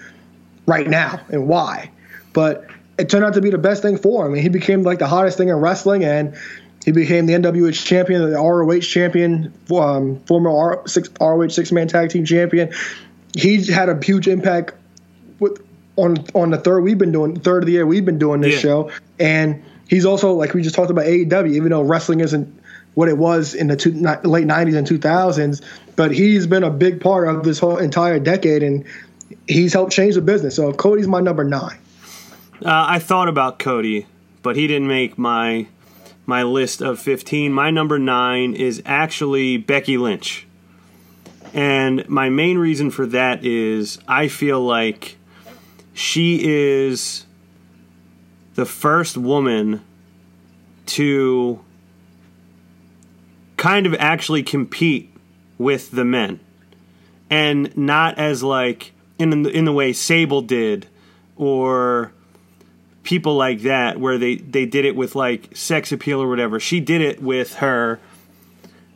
[0.65, 1.91] right now, and why?
[2.33, 2.67] But
[2.99, 4.33] it turned out to be the best thing for him.
[4.33, 6.35] And he became like the hottest thing in wrestling, and
[6.83, 11.87] he became the NWA champion, the ROH champion, um, former R, six, ROH six man
[11.87, 12.73] tag team champion.
[13.35, 14.73] He had a huge impact
[15.39, 15.61] with
[15.95, 18.55] on on the third we've been doing third of the year we've been doing this
[18.55, 18.59] Yeah.
[18.59, 22.53] show, and he's also like we just talked about AEW, even though wrestling isn't
[22.95, 23.91] what it was in the two,
[24.23, 25.61] late '90s and 2000s,
[25.95, 28.83] but he's been a big part of this whole entire decade, and
[29.47, 30.55] he's helped change the business.
[30.55, 31.77] So Cody's my number nine.
[32.63, 34.05] Uh, I thought about Cody,
[34.41, 35.67] but he didn't make my
[36.25, 37.51] my list of 15.
[37.51, 40.45] My number 9 is actually Becky Lynch.
[41.53, 45.17] And my main reason for that is I feel like
[45.93, 47.25] she is
[48.53, 49.81] the first woman
[50.85, 51.61] to
[53.57, 55.11] kind of actually compete
[55.57, 56.39] with the men
[57.29, 60.87] and not as like in in the way Sable did
[61.35, 62.11] or
[63.09, 66.59] people like that where they they did it with like sex appeal or whatever.
[66.59, 67.99] She did it with her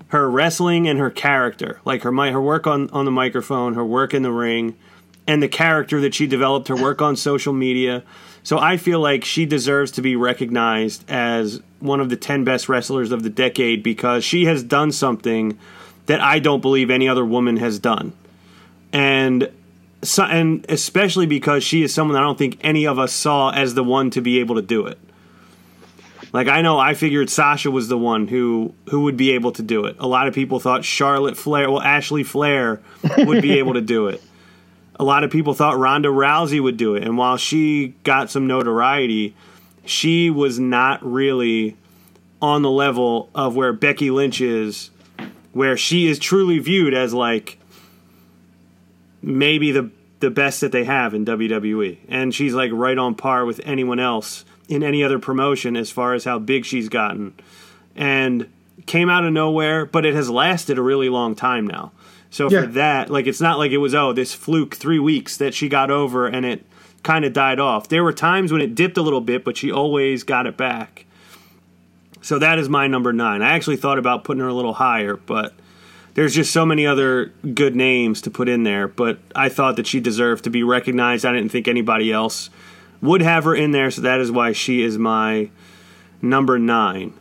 [0.10, 3.84] her wrestling and her character, like her mi- her work on on the microphone, her
[3.84, 4.78] work in the ring,
[5.26, 8.04] and the character that she developed, her work on social media.
[8.44, 12.70] So I feel like she deserves to be recognized as one of the 10 best
[12.70, 15.58] wrestlers of the decade because she has done something
[16.06, 18.14] that I don't believe any other woman has done.
[18.92, 19.50] And
[20.04, 23.74] so, and especially because she is someone I don't think any of us saw as
[23.74, 24.98] the one to be able to do it.
[26.32, 29.62] Like I know I figured Sasha was the one who who would be able to
[29.62, 29.96] do it.
[30.00, 32.82] A lot of people thought Charlotte Flair, well Ashley Flair
[33.20, 34.22] would be able to do it.
[35.00, 38.48] A lot of people thought Ronda Rousey would do it, and while she got some
[38.48, 39.36] notoriety,
[39.86, 41.78] she was not really
[42.42, 44.92] on the level of where Becky Lynch is,
[45.52, 47.58] where she is truly viewed as like
[49.24, 51.98] maybe the the best that they have in WWE.
[52.08, 56.14] And she's like right on par with anyone else in any other promotion as far
[56.14, 57.34] as how big she's gotten.
[57.96, 58.50] And
[58.86, 61.92] came out of nowhere, but it has lasted a really long time now.
[62.30, 62.62] So Yeah.
[62.62, 65.68] for that, like it's not like it was oh this fluke 3 weeks that she
[65.68, 66.66] got over and it
[67.04, 67.90] kind of died off.
[67.90, 71.06] There were times when it dipped a little bit, but she always got it back.
[72.22, 73.42] So that is my number 9.
[73.42, 75.54] I actually thought about putting her a little higher, but
[76.16, 79.88] there's just so many other good names to put in there, but I thought that
[79.88, 81.26] she deserved to be recognized.
[81.26, 82.50] I didn't think anybody else
[83.02, 85.50] would have her in there, so that is why she is my
[86.22, 87.14] number nine.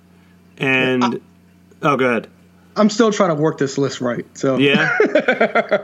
[0.58, 1.20] And
[1.82, 2.28] oh, good,
[2.76, 4.26] I'm still trying to work this list right.
[4.36, 4.96] So yeah.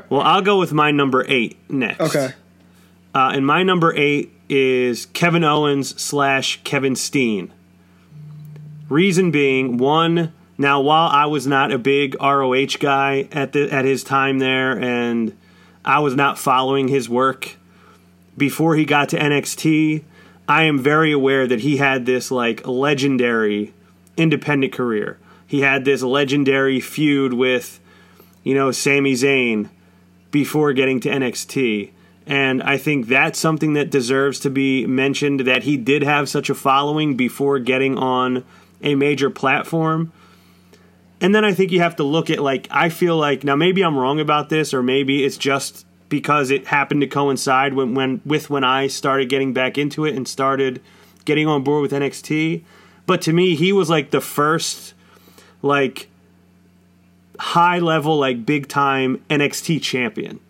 [0.09, 2.01] well, I'll go with my number eight next.
[2.01, 2.35] okay.
[3.15, 7.53] Uh, and my number eight is Kevin Owens slash Kevin Steen.
[8.89, 10.33] Reason being, one.
[10.61, 14.77] Now, while I was not a big ROH guy at the at his time there,
[14.77, 15.37] and
[15.85, 17.57] I was not following his work
[18.37, 20.03] before he got to NXT,
[20.49, 23.73] I am very aware that he had this like legendary
[24.17, 25.19] independent career.
[25.47, 27.81] He had this legendary feud with,
[28.43, 29.71] you know, Sami Zayn
[30.31, 31.91] before getting to NXT.
[32.27, 36.51] And I think that's something that deserves to be mentioned that he did have such
[36.51, 38.45] a following before getting on
[38.83, 40.13] a major platform.
[41.21, 43.83] And then I think you have to look at like I feel like now maybe
[43.83, 48.21] I'm wrong about this or maybe it's just because it happened to coincide when, when
[48.25, 50.81] with when I started getting back into it and started
[51.25, 52.63] getting on board with NXT.
[53.07, 54.95] But to me, he was like the first
[55.63, 56.09] like
[57.39, 60.41] high level, like big time NXT champion.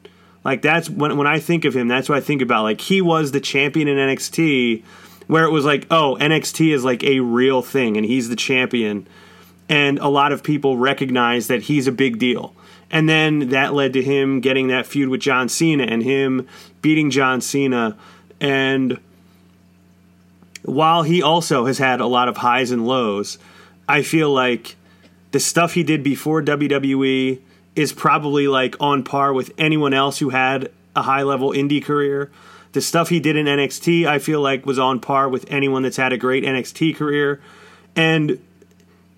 [0.45, 2.63] Like that's when when I think of him, that's what I think about.
[2.63, 4.83] Like he was the champion in NXT,
[5.27, 9.07] where it was like, oh, NXT is like a real thing, and he's the champion,
[9.69, 12.55] and a lot of people recognize that he's a big deal.
[12.91, 16.49] And then that led to him getting that feud with John Cena and him
[16.81, 17.97] beating John Cena.
[18.41, 18.99] And
[20.63, 23.39] while he also has had a lot of highs and lows,
[23.89, 24.77] I feel like
[25.33, 27.41] the stuff he did before WWE
[27.77, 32.31] is probably like on par with anyone else who had a high level indie career.
[32.73, 35.97] The stuff he did in NXT, I feel like was on par with anyone that's
[35.97, 37.41] had a great NXT career.
[37.95, 38.39] And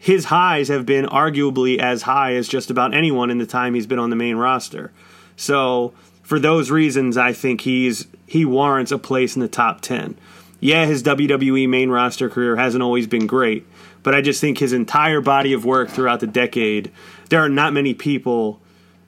[0.01, 3.87] his highs have been arguably as high as just about anyone in the time he's
[3.87, 4.91] been on the main roster.
[5.37, 10.17] So, for those reasons, I think he's he warrants a place in the top 10.
[10.59, 13.67] Yeah, his WWE main roster career hasn't always been great,
[14.03, 16.91] but I just think his entire body of work throughout the decade,
[17.29, 18.59] there are not many people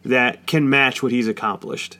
[0.04, 1.96] that can match what he's accomplished.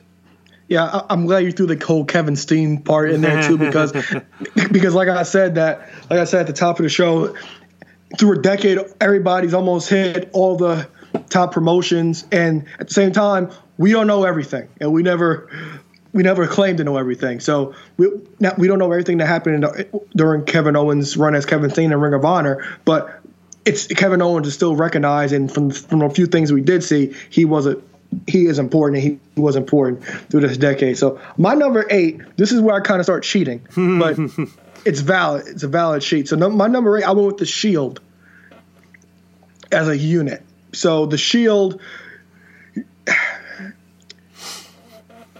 [0.67, 3.91] Yeah, I'm glad you threw the whole Kevin Steen part in there too, because
[4.71, 7.35] because like I said that like I said at the top of the show,
[8.17, 10.87] through a decade, everybody's almost hit all the
[11.29, 15.49] top promotions, and at the same time, we don't know everything, and we never
[16.11, 17.39] we never claim to know everything.
[17.39, 18.07] So we
[18.57, 21.99] we don't know everything that happened the, during Kevin Owens' run as Kevin Steen in
[21.99, 23.21] Ring of Honor, but
[23.65, 27.15] it's Kevin Owens is still recognized, and from from a few things we did see,
[27.29, 27.81] he was a
[28.27, 30.97] he is important, and he was important through this decade.
[30.97, 34.17] So my number eight, this is where I kind of start cheating, but
[34.85, 35.47] it's valid.
[35.47, 36.27] It's a valid sheet.
[36.27, 38.01] So no, my number eight, I went with the Shield
[39.71, 40.43] as a unit.
[40.73, 41.81] So the Shield.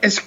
[0.02, 0.20] It's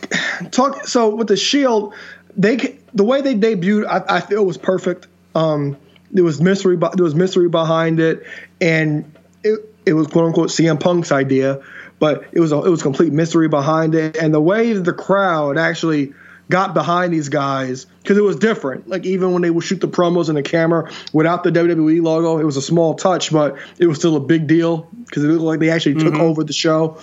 [0.50, 0.86] talk.
[0.86, 1.94] So with the Shield,
[2.36, 5.06] they the way they debuted, I, I feel was perfect.
[5.34, 5.76] Um,
[6.10, 6.76] there was mystery.
[6.76, 8.24] There was mystery behind it,
[8.60, 9.12] and
[9.44, 11.62] it it was quote unquote CM Punk's idea,
[11.98, 15.58] but it was a, it was complete mystery behind it, and the way the crowd
[15.58, 16.14] actually
[16.48, 18.88] got behind these guys because it was different.
[18.88, 22.38] Like even when they would shoot the promos in the camera without the WWE logo,
[22.38, 25.42] it was a small touch, but it was still a big deal because it looked
[25.42, 26.98] like they actually took over the show.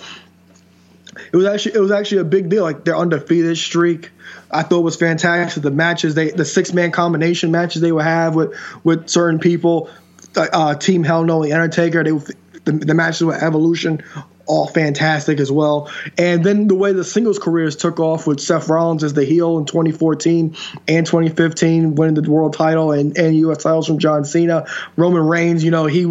[1.32, 2.62] It was actually it was actually a big deal.
[2.64, 4.10] Like their undefeated streak,
[4.50, 5.62] I thought was fantastic.
[5.62, 9.90] The matches they the six man combination matches they would have with with certain people,
[10.36, 12.02] uh, Team Hell No, the Undertaker.
[12.02, 14.02] They would- the, the matches with Evolution,
[14.46, 15.90] all fantastic as well.
[16.18, 19.58] And then the way the singles careers took off with Seth Rollins as the heel
[19.58, 20.56] in 2014
[20.88, 23.62] and 2015, winning the world title and, and U.S.
[23.62, 24.66] titles from John Cena.
[24.96, 26.06] Roman Reigns, you know, he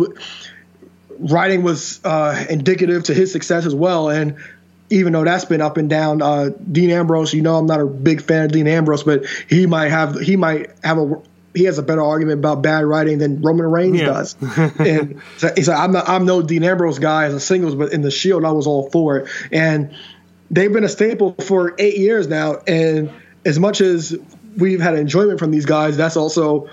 [1.19, 4.09] writing was uh, indicative to his success as well.
[4.09, 4.37] And
[4.89, 7.85] even though that's been up and down, uh, Dean Ambrose, you know, I'm not a
[7.85, 11.21] big fan of Dean Ambrose, but he might have he might have a
[11.53, 14.05] he has a better argument about bad writing than Roman Reigns Yeah.
[14.05, 14.35] does.
[14.79, 17.93] and so he's like, I'm not I'm no Dean Ambrose guy as a singles, but
[17.93, 19.29] in the Shield, I was all for it.
[19.51, 19.93] And
[20.51, 22.57] they've been a staple for eight years now.
[22.67, 23.11] And
[23.45, 24.15] as much as
[24.57, 26.69] we've had enjoyment from these guys, that's also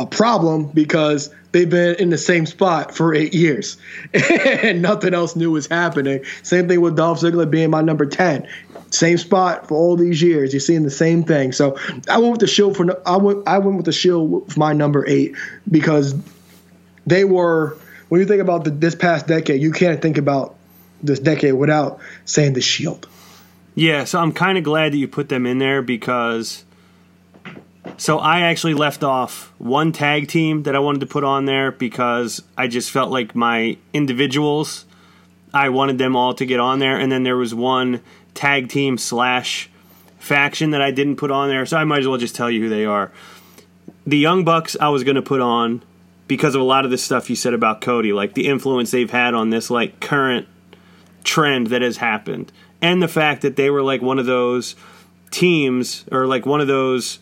[0.00, 3.76] a problem because they've been in the same spot for eight years
[4.14, 6.24] and nothing else new is happening.
[6.42, 8.48] Same thing with Dolph Ziggler being my number 10.
[8.90, 10.54] Same spot for all these years.
[10.54, 11.52] You're seeing the same thing.
[11.52, 11.76] So
[12.08, 14.72] I went with the Shield for I went I went with the Shield for my
[14.72, 15.36] number eight
[15.70, 16.14] because
[17.06, 17.76] they were
[18.08, 20.56] when you think about the, this past decade, you can't think about
[21.02, 23.06] this decade without saying the Shield.
[23.74, 26.64] Yeah, so I'm kind of glad that you put them in there because.
[27.96, 31.70] So I actually left off one tag team that I wanted to put on there
[31.70, 34.84] because I just felt like my individuals,
[35.52, 38.02] I wanted them all to get on there, and then there was one
[38.34, 39.70] tag team slash
[40.18, 42.62] faction that I didn't put on there, so I might as well just tell you
[42.62, 43.10] who they are.
[44.06, 45.82] The Young Bucks I was going to put on
[46.26, 49.10] because of a lot of the stuff you said about Cody, like the influence they've
[49.10, 50.46] had on this like current
[51.24, 52.52] trend that has happened.
[52.80, 54.76] And the fact that they were like one of those
[55.30, 57.18] teams or like one of those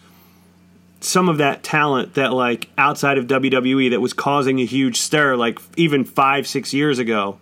[1.00, 5.37] some of that talent that like outside of WWE that was causing a huge stir
[5.37, 7.38] like even 5 6 years ago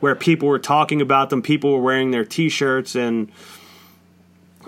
[0.00, 3.30] where people were talking about them people were wearing their t-shirts and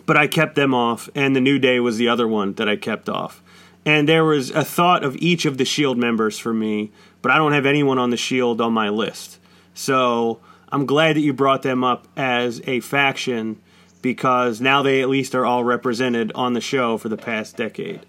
[0.06, 2.76] but I kept them off and the New Day was the other one that I
[2.76, 3.42] kept off
[3.84, 6.90] and there was a thought of each of the shield members for me
[7.22, 9.38] but I don't have anyone on the shield on my list
[9.74, 10.40] so
[10.72, 13.60] I'm glad that you brought them up as a faction
[14.02, 18.06] because now they at least are all represented on the show for the past decade.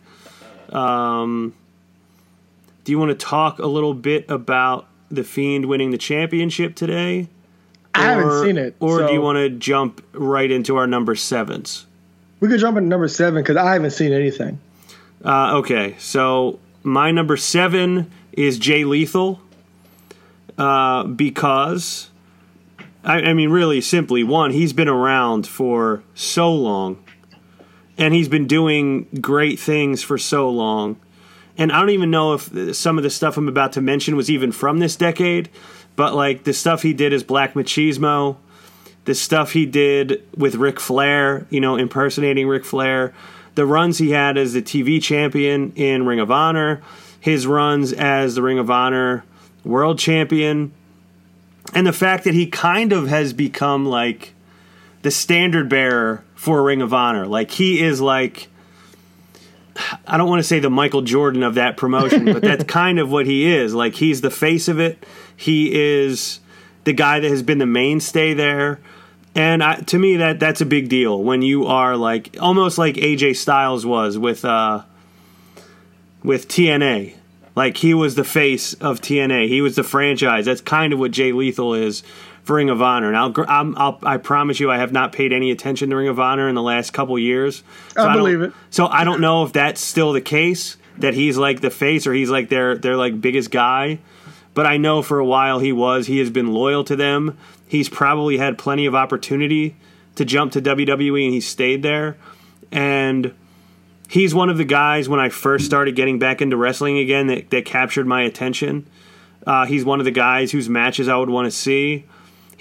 [0.72, 1.54] Um,
[2.84, 7.28] do you want to talk a little bit about the Fiend winning the championship today?
[7.94, 8.76] I haven't seen it.
[8.80, 11.86] Or do you want to jump right into our number sevens?
[12.42, 14.60] we could jump into number seven because I haven't seen anything.
[15.24, 19.40] Uh, okay, so my number seven is Jay Lethal
[20.58, 22.10] uh, because,
[23.06, 27.02] I, I mean, really simply, one, he's been around for so long
[27.98, 30.98] and he's been doing great things for so long.
[31.58, 34.30] And I don't even know if some of the stuff I'm about to mention was
[34.30, 35.50] even from this decade,
[35.96, 38.38] but like the stuff he did as Black Machismo,
[39.06, 43.14] the stuff he did with Ric Flair, you know, impersonating Ric Flair,
[43.56, 46.82] the runs he had as the TV champion in Ring of Honor,
[47.20, 49.24] his runs as the Ring of Honor
[49.64, 50.72] world champion,
[51.74, 54.34] and the fact that he kind of has become like
[55.02, 57.26] the standard bearer for Ring of Honor.
[57.26, 58.48] Like he is like
[60.06, 63.12] I don't want to say the Michael Jordan of that promotion, but that's kind of
[63.12, 63.74] what he is.
[63.74, 65.06] Like he's the face of it.
[65.36, 66.40] He is
[66.84, 68.80] the guy that has been the mainstay there.
[69.34, 72.96] And I, to me, that that's a big deal when you are like almost like
[72.96, 74.84] AJ Styles was with uh,
[76.24, 77.16] with TNA.
[77.56, 79.48] Like he was the face of TNA.
[79.48, 80.46] He was the franchise.
[80.46, 82.04] That's kind of what Jay Lethal is
[82.44, 83.12] for Ring of Honor.
[83.12, 86.20] Now, I'm, I'll, i promise you, I have not paid any attention to Ring of
[86.20, 87.64] Honor in the last couple years.
[87.96, 88.54] So I believe I it.
[88.70, 92.14] So I don't know if that's still the case that he's like the face or
[92.14, 94.00] he's like their their like biggest guy.
[94.54, 96.08] But I know for a while he was.
[96.08, 97.38] He has been loyal to them.
[97.68, 99.78] He's probably had plenty of opportunity
[100.16, 102.18] to jump to WWE and he stayed there.
[102.72, 103.34] And
[104.10, 107.50] he's one of the guys when I first started getting back into wrestling again that,
[107.52, 108.88] that captured my attention.
[109.48, 112.06] Uh, he's one of the guys whose matches I would want to see.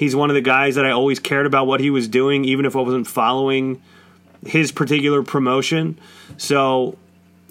[0.01, 2.65] He's one of the guys that I always cared about what he was doing, even
[2.65, 3.83] if I wasn't following
[4.47, 5.99] his particular promotion.
[6.39, 6.97] So,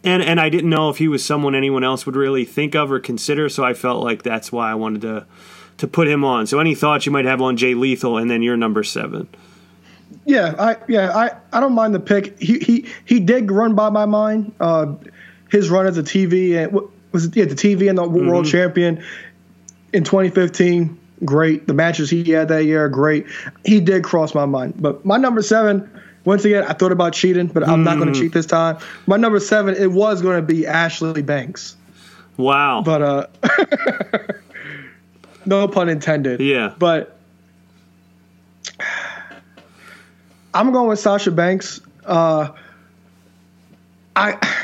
[0.03, 2.91] and and I didn't know if he was someone anyone else would really think of
[2.91, 3.49] or consider.
[3.49, 5.27] So I felt like that's why I wanted to
[5.77, 6.47] to put him on.
[6.47, 9.27] So any thoughts you might have on Jay Lethal, and then you're number seven.
[10.25, 12.41] Yeah, I yeah I, I don't mind the pick.
[12.41, 14.55] He he he did run by my mind.
[14.59, 14.95] Uh,
[15.51, 16.73] his run as a TV and
[17.11, 18.27] was yeah the TV and the mm-hmm.
[18.27, 19.03] world champion
[19.93, 21.67] in 2015 great.
[21.67, 23.25] The matches he had that year, great.
[23.65, 24.75] He did cross my mind.
[24.77, 25.89] But my number seven,
[26.25, 27.85] once again, I thought about cheating, but I'm mm.
[27.85, 28.77] not going to cheat this time.
[29.07, 31.75] My number seven, it was going to be Ashley Banks.
[32.37, 32.81] Wow.
[32.81, 33.27] But uh,
[35.45, 36.39] no pun intended.
[36.39, 36.73] Yeah.
[36.77, 37.17] But
[40.53, 41.81] I'm going with Sasha Banks.
[42.05, 42.49] Uh,
[44.15, 44.55] I.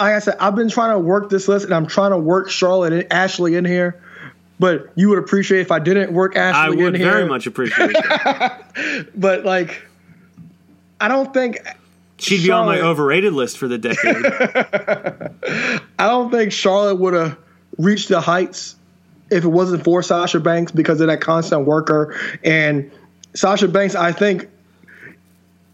[0.00, 2.50] Like I said, I've been trying to work this list, and I'm trying to work
[2.50, 4.00] Charlotte and Ashley in here
[4.58, 6.78] but you would appreciate if I didn't work Ashley.
[6.78, 9.08] I would very much appreciate it.
[9.14, 9.82] but like,
[11.00, 11.58] I don't think
[12.18, 14.16] she'd Charlotte, be on my overrated list for the decade.
[15.98, 17.38] I don't think Charlotte would have
[17.78, 18.76] reached the heights
[19.30, 22.90] if it wasn't for Sasha Banks because of that constant worker and
[23.34, 23.94] Sasha Banks.
[23.94, 24.48] I think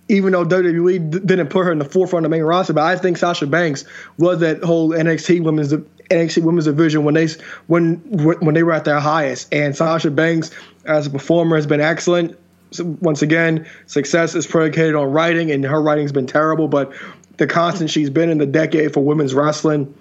[0.09, 2.97] even though WWE didn't put her in the forefront of the main roster, but I
[2.97, 3.85] think Sasha Banks
[4.19, 5.73] was that whole NXT Women's
[6.11, 7.29] NXT Women's Division when they
[7.67, 7.97] when
[8.41, 9.53] when they were at their highest.
[9.53, 10.51] And Sasha Banks,
[10.85, 12.39] as a performer, has been excellent.
[12.71, 16.69] So once again, success is predicated on writing, and her writing's been terrible.
[16.69, 16.93] But
[17.37, 19.95] the constant she's been in the decade for women's wrestling,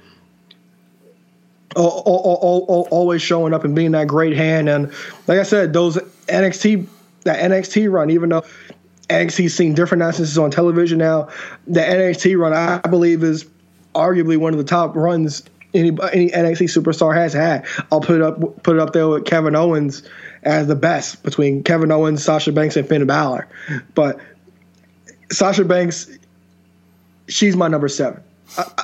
[1.76, 4.70] always showing up and being that great hand.
[4.70, 4.92] And
[5.28, 5.98] like I said, those
[6.28, 6.88] NXT
[7.24, 8.44] that NXT run, even though
[9.10, 11.30] NXT's seen different instances on television now,
[11.68, 13.46] the NXT run I believe is
[13.96, 15.44] arguably one of the top runs
[15.74, 17.66] any any NXT superstar has had.
[17.92, 20.04] I'll put it up put it up there with Kevin Owens
[20.44, 23.48] as the best between Kevin Owens, Sasha Banks, and Finn Balor.
[23.96, 24.20] But
[25.32, 26.10] Sasha Banks,
[27.28, 28.22] she's my number seven.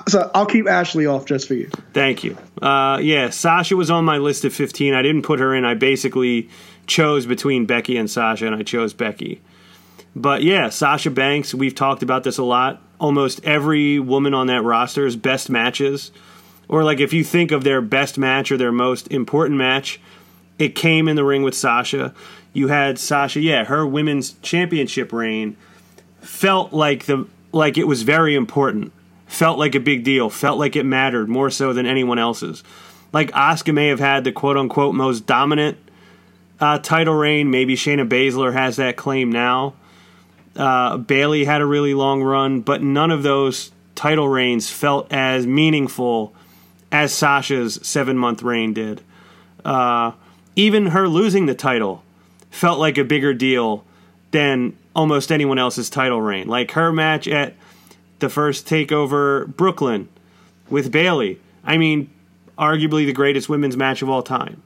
[0.07, 1.69] so I'll keep Ashley off just for you.
[1.93, 2.37] Thank you.
[2.61, 4.93] Uh, yeah, Sasha was on my list of 15.
[4.95, 5.63] I didn't put her in.
[5.63, 6.49] I basically
[6.87, 9.41] chose between Becky and Sasha, and I chose Becky.
[10.15, 12.81] But yeah, Sasha Banks, we've talked about this a lot.
[12.99, 16.11] Almost every woman on that roster's best matches
[16.69, 19.99] or like if you think of their best match or their most important match,
[20.57, 22.13] it came in the ring with Sasha.
[22.53, 25.57] You had Sasha, yeah, her women's championship reign
[26.21, 28.93] felt like the like it was very important.
[29.25, 30.29] Felt like a big deal.
[30.29, 32.63] Felt like it mattered more so than anyone else's.
[33.11, 35.77] Like Asuka may have had the quote unquote most dominant
[36.59, 37.49] uh, title reign.
[37.49, 39.73] Maybe Shayna Baszler has that claim now.
[40.55, 45.47] Uh, Bayley had a really long run, but none of those title reigns felt as
[45.47, 46.33] meaningful
[46.91, 49.01] as Sasha's seven month reign did.
[49.63, 50.13] Uh,
[50.55, 52.03] even her losing the title
[52.49, 53.83] felt like a bigger deal
[54.31, 56.47] than almost anyone else's title reign.
[56.47, 57.53] Like her match at
[58.19, 60.09] the first takeover Brooklyn
[60.69, 61.39] with Bayley.
[61.63, 62.09] I mean,
[62.57, 64.61] arguably the greatest women's match of all time.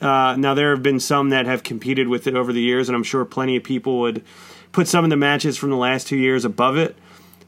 [0.00, 2.96] Uh, now there have been some that have competed with it over the years, and
[2.96, 4.24] I'm sure plenty of people would
[4.72, 6.96] put some of the matches from the last two years above it.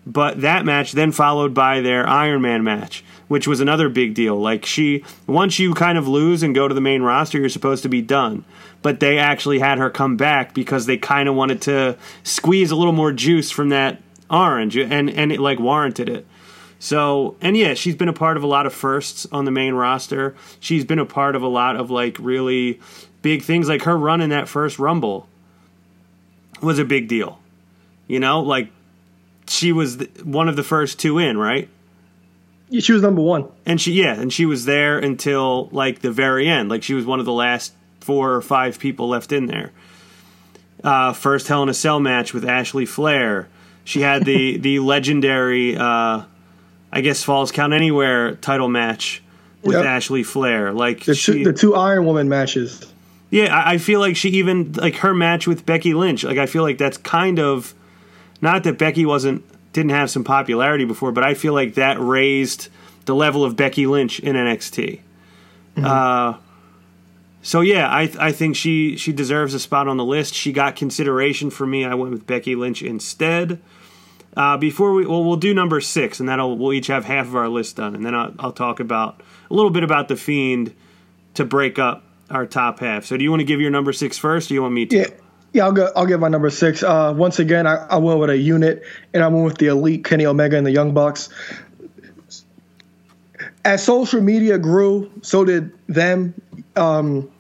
[0.07, 4.37] But that match then followed by their Iron Man match, which was another big deal.
[4.37, 7.83] Like she, once you kind of lose and go to the main roster, you're supposed
[7.83, 8.45] to be done.
[8.83, 12.77] But they actually had her come back because they kind of wanted to squeeze a
[12.77, 16.27] little more juice from that orange, and and it like warranted it.
[16.79, 19.75] So, and yeah, she's been a part of a lot of firsts on the main
[19.75, 20.35] roster.
[20.61, 22.81] She's been a part of a lot of like really
[23.21, 25.29] big things, like her run in that first Rumble
[26.63, 27.39] was a big deal.
[28.09, 28.71] You know, like
[29.51, 31.69] she was the, one of the first two in, right?
[32.79, 33.49] She was number one.
[33.67, 36.69] And she, yeah, and she was there until like the very end.
[36.69, 39.73] Like she was one of the last four or five people left in there.
[40.85, 43.49] Uh, first Hell in a Cell match with Ashley Flair.
[43.85, 46.23] She had the the legendary, uh,
[46.93, 49.23] I guess, Falls Count Anywhere title match
[49.63, 49.85] with Yep.
[49.85, 50.73] Ashley Flair.
[50.73, 52.87] Like The she, two, the two Iron Woman matches.
[53.31, 56.23] yeah, I, I feel like she even like her match with Becky Lynch.
[56.23, 57.75] Like I feel like that's kind of
[58.41, 62.69] not that Becky wasn't didn't have some popularity before, but I feel like that raised
[63.05, 65.01] the level of Becky Lynch in NXT.
[65.77, 66.35] Uh,
[67.43, 70.35] so yeah, I I think she she deserves a spot on the list.
[70.35, 71.85] She got consideration for me.
[71.85, 73.61] I went with Becky Lynch instead.
[74.37, 77.37] Uh, before we well, we'll do number six, and that'll we'll each have half of
[77.37, 80.75] our list done, and then I'll, I'll talk about a little bit about the Fiend
[81.35, 83.05] to break up our top half.
[83.07, 84.87] So, do you want to give your number six first, or do you want me
[84.87, 84.97] to?
[84.99, 85.07] Yeah.
[85.53, 85.91] Yeah, I'll go.
[85.97, 86.83] I'll give my number six.
[86.83, 90.05] Uh, once again, I, I went with a unit, and I went with the elite
[90.05, 91.29] Kenny Omega and the Young Bucks.
[93.65, 96.35] As social media grew, so did them.
[96.77, 97.31] Um,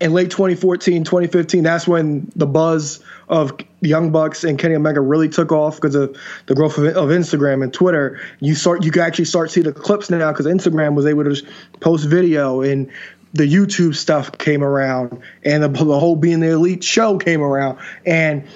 [0.00, 3.52] in late 2014, 2015, that's when the buzz of
[3.82, 7.62] Young Bucks and Kenny Omega really took off because of the growth of, of Instagram
[7.62, 8.18] and Twitter.
[8.40, 11.24] You start, you can actually start to see the clips now because Instagram was able
[11.24, 11.46] to
[11.80, 12.90] post video and
[13.32, 17.78] the YouTube stuff came around and the, the whole being the elite show came around
[18.04, 18.48] and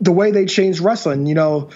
[0.00, 1.70] the way they changed wrestling, you know,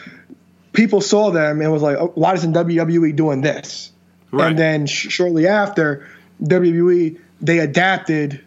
[0.72, 3.92] people saw them and was like, oh, why isn't WWE doing this?
[4.30, 4.50] Right.
[4.50, 6.06] And then sh- shortly after,
[6.42, 8.44] WWE they adapted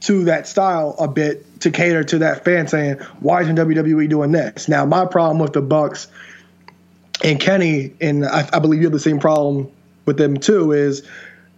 [0.00, 4.32] to that style a bit to cater to that fan saying, why isn't WWE doing
[4.32, 4.68] this?
[4.68, 6.08] Now, my problem with the Bucks
[7.22, 9.70] and Kenny, and I, I believe you have the same problem
[10.04, 11.06] with them too, is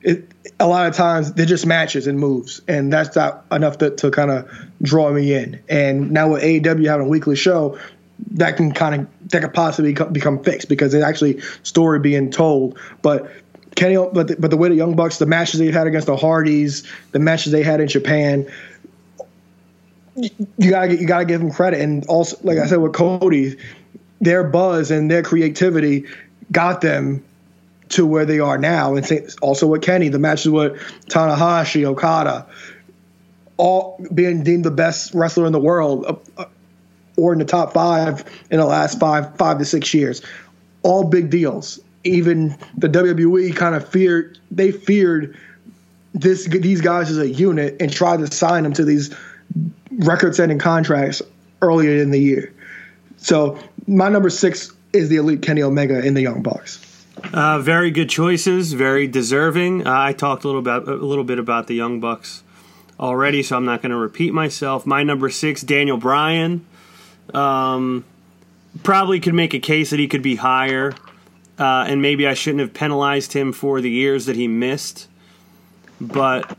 [0.02, 3.90] it, a lot of times they're just matches and moves, and that's not enough to,
[3.90, 4.50] to kind of
[4.82, 5.60] draw me in.
[5.68, 7.78] And now with AEW having a weekly show,
[8.32, 12.78] that can kind of that could possibly become fixed because it's actually story being told.
[13.02, 13.30] But
[13.74, 16.16] Kenny, but the, but the way the Young Bucks, the matches they had against the
[16.16, 18.50] Hardys, the matches they had in Japan,
[20.14, 21.80] you, gotta you gotta give them credit.
[21.80, 23.56] And also, like I said with Cody,
[24.22, 26.06] their buzz and their creativity
[26.50, 27.22] got them
[27.90, 28.94] to where they are now.
[28.96, 30.72] And also with Kenny, the matches with
[31.06, 32.46] Tanahashi, Okada,
[33.56, 36.46] all being deemed the best wrestler in the world, uh, uh,
[37.16, 40.22] or in the top five in the last five five to six years.
[40.82, 41.80] All big deals.
[42.04, 45.36] Even the WWE kind of feared they feared
[46.12, 49.14] this these guys as a unit and tried to sign them to these
[49.98, 51.22] record-setting contracts
[51.62, 52.52] earlier in the year.
[53.16, 56.85] So my number six is the elite Kenny Omega in the Young Bucks.
[57.32, 59.86] Uh, very good choices, very deserving.
[59.86, 62.42] Uh, I talked a little about a little bit about the Young Bucks
[63.00, 64.86] already, so I'm not going to repeat myself.
[64.86, 66.66] My number six, Daniel Bryan,
[67.32, 68.04] um,
[68.82, 70.92] probably could make a case that he could be higher,
[71.58, 75.08] uh, and maybe I shouldn't have penalized him for the years that he missed.
[76.00, 76.56] But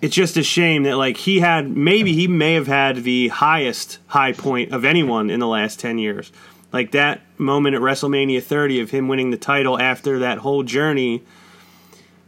[0.00, 3.98] it's just a shame that like he had maybe he may have had the highest
[4.06, 6.30] high point of anyone in the last 10 years
[6.72, 11.22] like that moment at WrestleMania 30 of him winning the title after that whole journey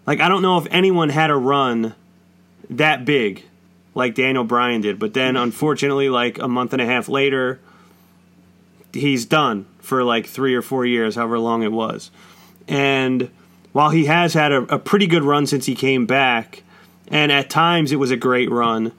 [0.07, 1.95] like I don't know if anyone had a run
[2.70, 3.45] that big
[3.95, 7.61] like Daniel Bryan did but then unfortunately like a month and a half later
[8.92, 12.11] he's done for like 3 or 4 years however long it was
[12.68, 13.30] and
[13.72, 16.62] while he has had a, a pretty good run since he came back
[17.09, 18.92] and at times it was a great run.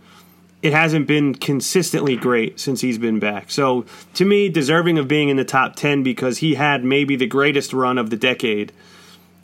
[0.66, 3.52] It hasn't been consistently great since he's been back.
[3.52, 3.86] So,
[4.16, 7.72] to me, deserving of being in the top 10 because he had maybe the greatest
[7.72, 8.72] run of the decade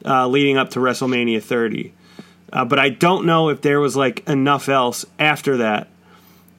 [0.03, 1.93] uh, leading up to WrestleMania 30.
[2.51, 5.89] Uh, but I don't know if there was like enough else after that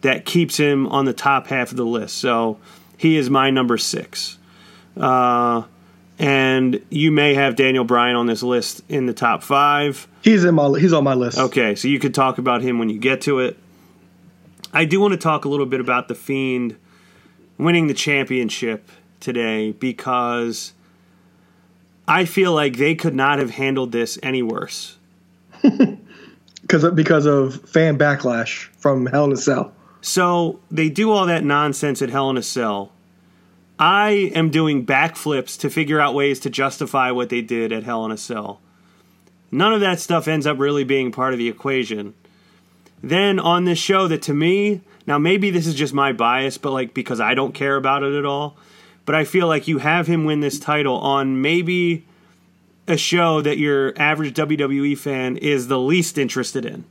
[0.03, 2.19] that keeps him on the top half of the list.
[2.19, 2.61] So,
[2.97, 4.39] he is my number six.
[4.97, 5.65] Uh,
[6.21, 10.07] and you may have Daniel Bryan on this list in the top five.
[10.23, 11.37] He's in my he's on my list.
[11.37, 13.59] Okay, so you could talk about him when you get to it.
[14.73, 16.77] I do want to talk a little bit about the Fiend
[17.59, 20.73] winning the championship today because
[22.09, 24.97] I feel like they could not have handled this any worse.
[26.63, 29.73] because of, because of fan backlash from Hell in a Cell.
[30.01, 32.93] So they do all that nonsense at Hell in a Cell.
[33.79, 38.05] I am doing backflips to figure out ways to justify what they did at Hell
[38.05, 38.61] in a Cell.
[39.51, 42.15] None of that stuff ends up really being part of the equation.
[43.03, 46.73] Then on this show, that to me, now maybe this is just my bias, but
[46.73, 48.57] like because I don't care about it at all,
[49.05, 52.07] but I feel like you have him win this title on maybe
[52.87, 56.85] a show that your average WWE fan is the least interested in.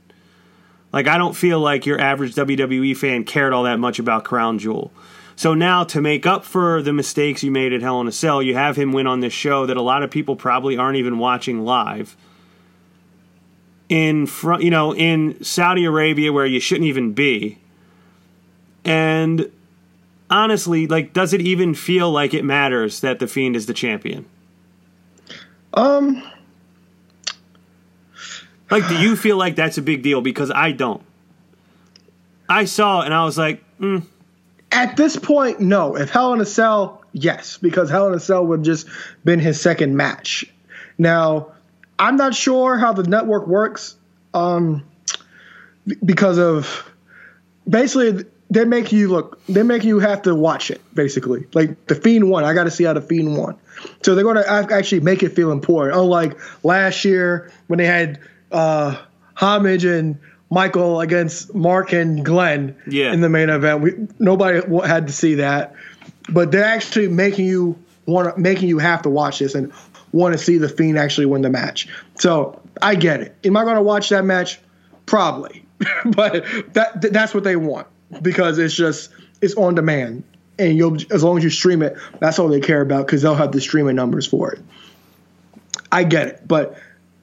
[0.92, 4.58] Like I don't feel like your average WWE fan cared all that much about Crown
[4.58, 4.92] Jewel.
[5.36, 8.42] So now to make up for the mistakes you made at Hell in a Cell,
[8.42, 11.18] you have him win on this show that a lot of people probably aren't even
[11.18, 12.16] watching live.
[13.92, 17.58] In front, you know, in Saudi Arabia where you shouldn't even be.
[18.86, 19.52] And
[20.30, 24.24] honestly, like, does it even feel like it matters that the Fiend is the champion?
[25.74, 26.22] Um,
[28.72, 30.22] Like, do you feel like that's a big deal?
[30.22, 31.02] Because I don't.
[32.48, 34.02] I saw it and I was like, mm,
[34.72, 35.94] at this point, no.
[35.98, 38.88] If Hell in a Cell, yes, because Hell in a Cell would just
[39.26, 40.46] been his second match.
[40.96, 41.51] Now,
[42.02, 43.96] I'm not sure how the network works,
[44.34, 44.82] um,
[46.04, 46.90] because of
[47.68, 50.80] basically they make you look, they make you have to watch it.
[50.94, 53.56] Basically, like the Fiend one I got to see how the Fiend won.
[54.02, 55.96] So they're going to actually make it feel important.
[55.98, 58.96] Unlike last year when they had uh,
[59.34, 60.18] Homage and
[60.50, 63.12] Michael against Mark and Glenn Yeah.
[63.12, 63.80] in the main event.
[63.80, 65.74] We, nobody had to see that,
[66.28, 69.72] but they're actually making you want making you have to watch this and
[70.12, 71.88] want to see the Fiend actually win the match.
[72.16, 73.36] So I get it.
[73.44, 74.60] Am I going to watch that match?
[75.06, 75.64] Probably,
[76.04, 76.44] but
[76.74, 77.86] that th- that's what they want
[78.22, 79.10] because it's just
[79.40, 80.24] it's on demand,
[80.58, 83.34] and you'll as long as you stream it, that's all they care about because they'll
[83.34, 84.60] have the streaming numbers for it.
[85.90, 86.78] I get it, but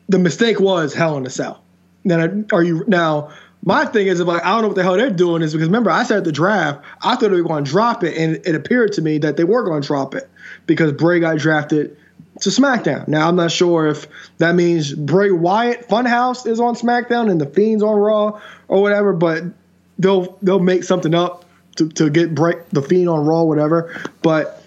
[0.10, 1.64] the mistake was Hell in a Cell.
[2.04, 3.32] Then are you now?
[3.64, 5.68] My thing is, if like I don't know what the hell they're doing, is because
[5.68, 8.36] remember I said at the draft I thought they were going to drop it, and
[8.46, 10.30] it appeared to me that they were going to drop it
[10.66, 11.98] because Bray got drafted
[12.42, 13.08] to SmackDown.
[13.08, 17.46] Now I'm not sure if that means Bray Wyatt Funhouse is on SmackDown and the
[17.46, 19.44] Fiends on Raw or whatever, but
[19.98, 23.94] they'll they'll make something up to, to get Bray the Fiend on Raw, whatever.
[24.22, 24.64] But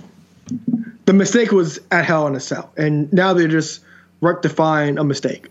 [1.06, 3.80] the mistake was at Hell in a Cell, and now they're just
[4.20, 5.48] rectifying a mistake.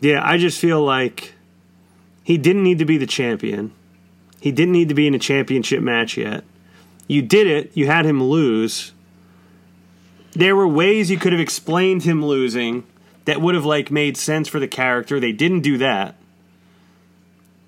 [0.00, 1.32] Yeah, I just feel like
[2.22, 3.72] he didn't need to be the champion.
[4.40, 6.44] He didn't need to be in a championship match yet.
[7.08, 8.92] You did it, you had him lose.
[10.36, 12.84] There were ways you could have explained him losing
[13.24, 15.18] that would have like made sense for the character.
[15.18, 16.14] They didn't do that.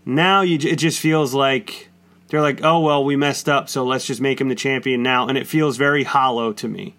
[0.05, 1.89] Now you it just feels like
[2.29, 5.29] they're like, "Oh well, we messed up, so let's just make him the champion now."
[5.29, 6.95] And it feels very hollow to me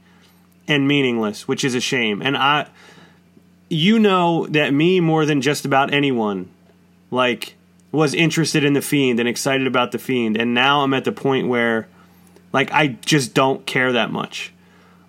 [0.67, 2.21] and meaningless, which is a shame.
[2.21, 2.67] And I
[3.69, 6.49] you know that me more than just about anyone
[7.11, 7.55] like
[7.91, 11.11] was interested in the fiend and excited about the fiend and now i'm at the
[11.11, 11.87] point where
[12.51, 14.51] like i just don't care that much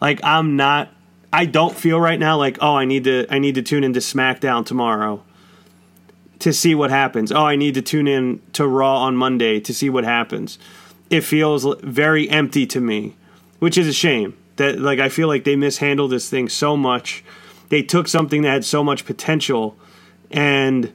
[0.01, 0.93] like i'm not
[1.33, 4.01] i don't feel right now like oh i need to i need to tune into
[4.01, 5.23] smackdown tomorrow
[6.39, 9.75] to see what happens oh i need to tune in to raw on monday to
[9.75, 10.59] see what happens
[11.11, 13.15] it feels very empty to me
[13.59, 17.25] which is a shame that like i feel like they mishandled this thing so much
[17.71, 19.77] they took something that had so much potential
[20.31, 20.93] and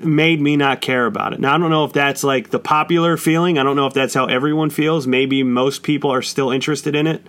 [0.00, 1.40] made me not care about it.
[1.40, 3.58] Now I don't know if that's like the popular feeling.
[3.58, 5.06] I don't know if that's how everyone feels.
[5.06, 7.26] Maybe most people are still interested in it.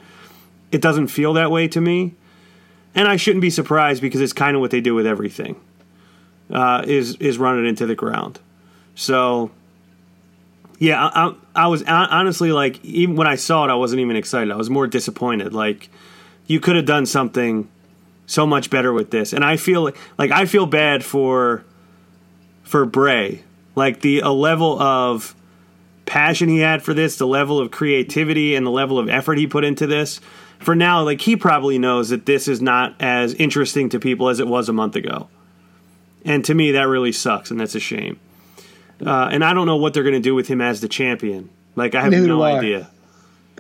[0.71, 2.13] It doesn't feel that way to me.
[2.95, 5.59] And I shouldn't be surprised because it's kind of what they do with everything.
[6.51, 8.39] Uh, is is run it into the ground.
[8.95, 9.51] So
[10.79, 14.15] yeah, I, I, I was honestly like even when I saw it I wasn't even
[14.15, 14.51] excited.
[14.51, 15.53] I was more disappointed.
[15.53, 15.89] Like
[16.47, 17.69] you could have done something
[18.25, 19.33] so much better with this.
[19.33, 21.63] And I feel like I feel bad for
[22.63, 23.43] for Bray.
[23.75, 25.35] Like the a level of
[26.05, 29.47] passion he had for this, the level of creativity and the level of effort he
[29.47, 30.19] put into this.
[30.59, 34.39] For now, like he probably knows that this is not as interesting to people as
[34.39, 35.29] it was a month ago.
[36.25, 38.19] And to me that really sucks and that's a shame.
[39.03, 41.49] Uh, and I don't know what they're going to do with him as the champion.
[41.75, 42.57] Like I have Neither no I.
[42.57, 42.89] idea.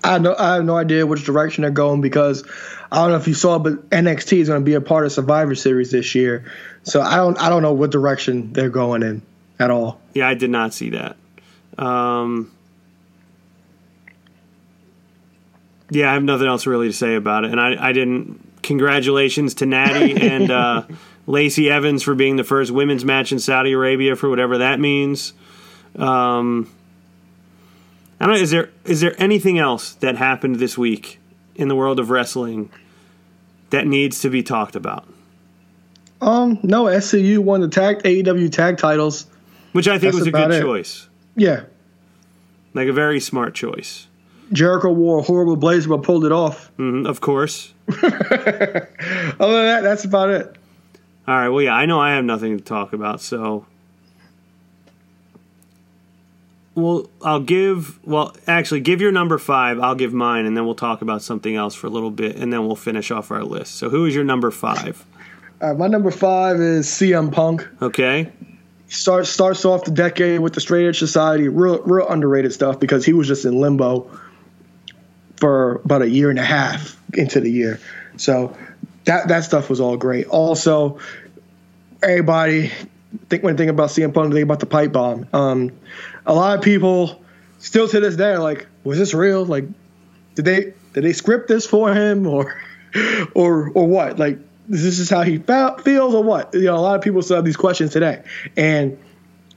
[0.03, 2.45] I know I have no idea which direction they're going because
[2.91, 5.11] I don't know if you saw, but NXT is going to be a part of
[5.11, 6.51] Survivor Series this year.
[6.83, 9.21] So I don't I don't know what direction they're going in
[9.57, 9.99] at all.
[10.13, 11.17] Yeah, I did not see that.
[11.77, 12.51] Um,
[15.89, 18.61] yeah, I have nothing else really to say about it, and I, I didn't.
[18.61, 20.83] Congratulations to Natty and uh,
[21.27, 25.33] Lacey Evans for being the first women's match in Saudi Arabia for whatever that means.
[25.95, 26.69] Um,
[28.19, 28.41] I don't know.
[28.41, 31.19] Is there is there anything else that happened this week
[31.55, 32.69] in the world of wrestling
[33.69, 35.07] that needs to be talked about?
[36.21, 39.25] Um, no, SCU won the tag AEW tag titles.
[39.71, 40.61] Which I think That's was a good it.
[40.61, 41.61] choice, Yeah,
[42.73, 44.07] like a very smart choice.
[44.51, 46.67] Jericho wore a horrible blazer but pulled it off.
[46.77, 47.73] hmm of course.
[47.87, 50.55] Other than that, that's about it.
[51.27, 51.49] All right.
[51.49, 53.65] Well, yeah, I know I have nothing to talk about, so.
[56.75, 57.99] Well, I'll give.
[58.05, 59.79] Well, actually, give your number five.
[59.79, 62.53] I'll give mine, and then we'll talk about something else for a little bit, and
[62.53, 63.75] then we'll finish off our list.
[63.75, 65.03] So, who is your number five?
[65.61, 67.67] Uh, my number five is CM Punk.
[67.81, 68.31] Okay.
[68.87, 73.03] starts starts off the decade with the Straight Edge Society, real real underrated stuff because
[73.05, 74.09] he was just in limbo
[75.39, 77.79] for about a year and a half into the year.
[78.17, 78.55] So
[79.05, 80.27] that that stuff was all great.
[80.27, 80.99] Also,
[82.03, 82.71] everybody
[83.29, 85.27] think when think about CM Punk, think about the pipe bomb.
[85.33, 85.71] Um,
[86.25, 87.21] a lot of people
[87.59, 89.45] still to this day are like, was this real?
[89.45, 89.65] Like,
[90.35, 92.61] did they did they script this for him or
[93.33, 94.19] or or what?
[94.19, 96.53] Like, this is how he felt, feels or what?
[96.53, 98.23] You know, a lot of people still have these questions today.
[98.55, 98.97] And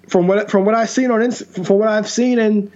[0.08, 2.72] from what from what I've seen on from what I've seen and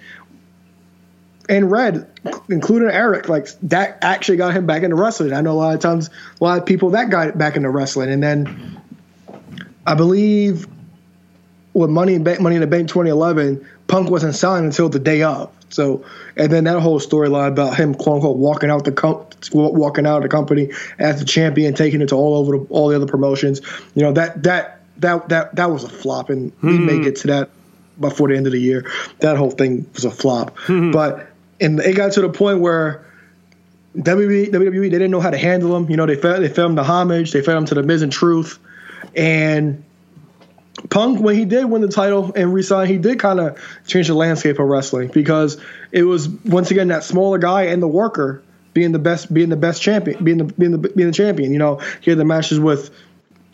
[1.48, 2.08] and Red,
[2.48, 5.32] including Eric, like that actually got him back into wrestling.
[5.32, 8.10] I know a lot of times a lot of people that got back into wrestling,
[8.10, 8.80] and then
[9.86, 10.66] I believe
[11.72, 15.22] with Money in Bank, Money in the Bank 2011, Punk wasn't signed until the day
[15.22, 15.52] of.
[15.68, 16.04] So,
[16.36, 20.18] and then that whole storyline about him, quote unquote, walking out the com- walking out
[20.18, 23.06] of the company as the champion, taking it to all over the, all the other
[23.06, 23.60] promotions.
[23.94, 26.68] You know that that that that that was a flop, and mm-hmm.
[26.68, 27.50] we may get to that
[28.00, 28.90] before the end of the year.
[29.20, 30.56] That whole thing was a flop.
[30.60, 30.92] Mm-hmm.
[30.92, 31.25] But
[31.60, 33.04] and it got to the point where
[33.96, 35.90] WWE, WWE they didn't know how to handle him.
[35.90, 38.02] You know, they fed they fed him the homage, they fed him to the Miz
[38.02, 38.58] and Truth,
[39.14, 39.84] and
[40.90, 44.14] Punk, when he did win the title and resign, he did kind of change the
[44.14, 45.58] landscape of wrestling because
[45.90, 48.42] it was once again that smaller guy and the worker
[48.74, 51.52] being the best, being the best champion, being the being the being the champion.
[51.52, 52.90] You know, he had the matches with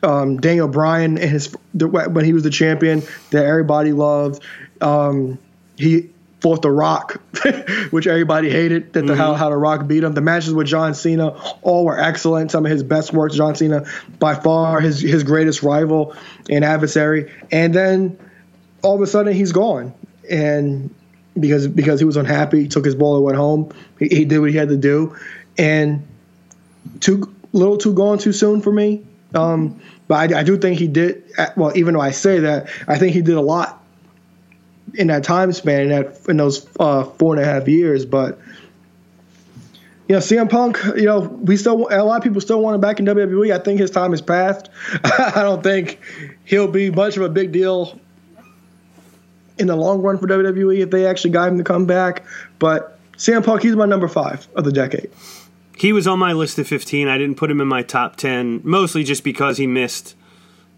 [0.02, 4.42] um, Daniel Bryan and his when he was the champion that everybody loved.
[4.80, 5.38] Um,
[5.76, 6.10] he
[6.42, 7.22] fought The Rock,
[7.90, 8.92] which everybody hated.
[8.92, 9.20] That the, mm-hmm.
[9.20, 10.12] how how The Rock beat him.
[10.12, 11.28] The matches with John Cena
[11.62, 12.50] all were excellent.
[12.50, 13.36] Some of his best works.
[13.36, 13.86] John Cena
[14.18, 16.16] by far his his greatest rival
[16.50, 17.32] and adversary.
[17.52, 18.18] And then
[18.82, 19.94] all of a sudden he's gone,
[20.28, 20.92] and
[21.38, 23.72] because because he was unhappy, he took his ball and went home.
[24.00, 25.16] He, he did what he had to do,
[25.56, 26.06] and
[26.98, 29.04] too little too gone too soon for me.
[29.32, 31.22] Um, but I, I do think he did.
[31.56, 33.81] Well, even though I say that, I think he did a lot
[34.94, 38.04] in that time span in that in those uh, four and a half years.
[38.04, 38.38] But
[40.08, 42.80] you know, CM Punk, you know, we still a lot of people still want him
[42.80, 43.54] back in WWE.
[43.54, 44.68] I think his time has passed.
[45.04, 46.00] I don't think
[46.44, 47.98] he'll be much of a big deal
[49.58, 52.24] in the long run for WWE if they actually got him to come back.
[52.58, 55.10] But CM Punk, he's my number five of the decade.
[55.76, 57.08] He was on my list of 15.
[57.08, 60.14] I didn't put him in my top 10, mostly just because he missed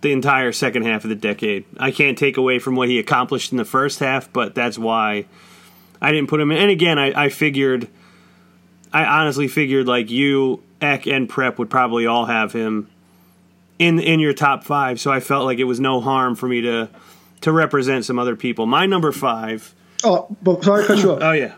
[0.05, 1.65] the entire second half of the decade.
[1.79, 5.25] I can't take away from what he accomplished in the first half, but that's why
[6.01, 6.59] I didn't put him in.
[6.59, 7.89] And again, I, I figured,
[8.93, 12.91] I honestly figured like you, Eck, and Prep would probably all have him
[13.79, 15.01] in in your top five.
[15.01, 16.91] So I felt like it was no harm for me to
[17.41, 18.67] to represent some other people.
[18.67, 19.75] My number five.
[20.05, 21.19] Oh, but sorry to cut you off.
[21.23, 21.55] oh yeah.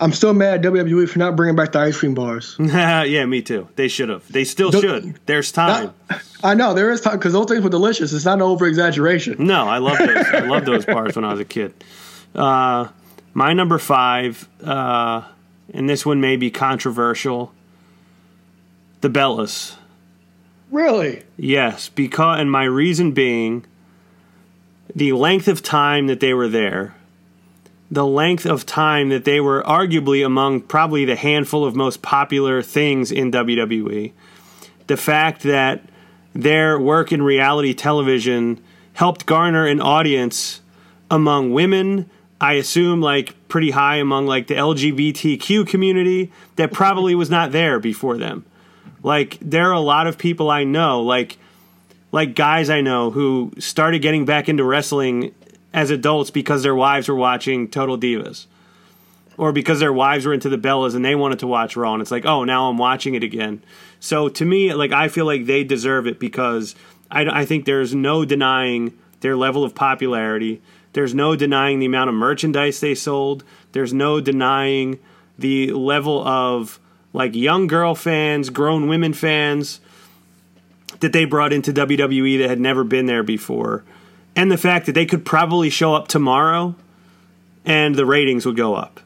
[0.00, 2.56] I'm still mad at WWE for not bringing back the ice cream bars.
[2.60, 3.68] yeah, me too.
[3.74, 4.30] They should have.
[4.30, 5.26] They still the, should.
[5.26, 5.92] There's time.
[6.08, 8.12] Not, I know there is time because those things were delicious.
[8.12, 9.44] It's not an over exaggeration.
[9.44, 10.26] No, I love those.
[10.28, 11.74] I love those bars when I was a kid.
[12.34, 12.88] Uh,
[13.34, 15.22] my number five, uh,
[15.74, 17.52] and this one may be controversial.
[19.00, 19.76] The Bellas.
[20.70, 21.24] Really?
[21.36, 23.64] Yes, because and my reason being
[24.94, 26.94] the length of time that they were there
[27.90, 32.62] the length of time that they were arguably among probably the handful of most popular
[32.62, 34.12] things in WWE.
[34.86, 35.82] The fact that
[36.34, 38.60] their work in reality television
[38.92, 40.60] helped garner an audience
[41.10, 42.10] among women,
[42.40, 47.80] I assume like pretty high among like the LGBTQ community that probably was not there
[47.80, 48.44] before them.
[49.02, 51.38] Like there are a lot of people I know like
[52.12, 55.34] like guys I know who started getting back into wrestling
[55.72, 58.46] as adults because their wives were watching Total Divas.
[59.36, 62.02] Or because their wives were into the Bellas and they wanted to watch Raw, and
[62.02, 63.62] it's like, oh, now I'm watching it again.
[64.00, 66.74] So to me, like I feel like they deserve it because
[67.10, 70.60] I, I think there's no denying their level of popularity.
[70.92, 73.44] There's no denying the amount of merchandise they sold.
[73.72, 74.98] There's no denying
[75.38, 76.80] the level of
[77.12, 79.80] like young girl fans, grown women fans
[80.98, 83.84] that they brought into WWE that had never been there before
[84.38, 86.76] and the fact that they could probably show up tomorrow
[87.64, 89.00] and the ratings would go up.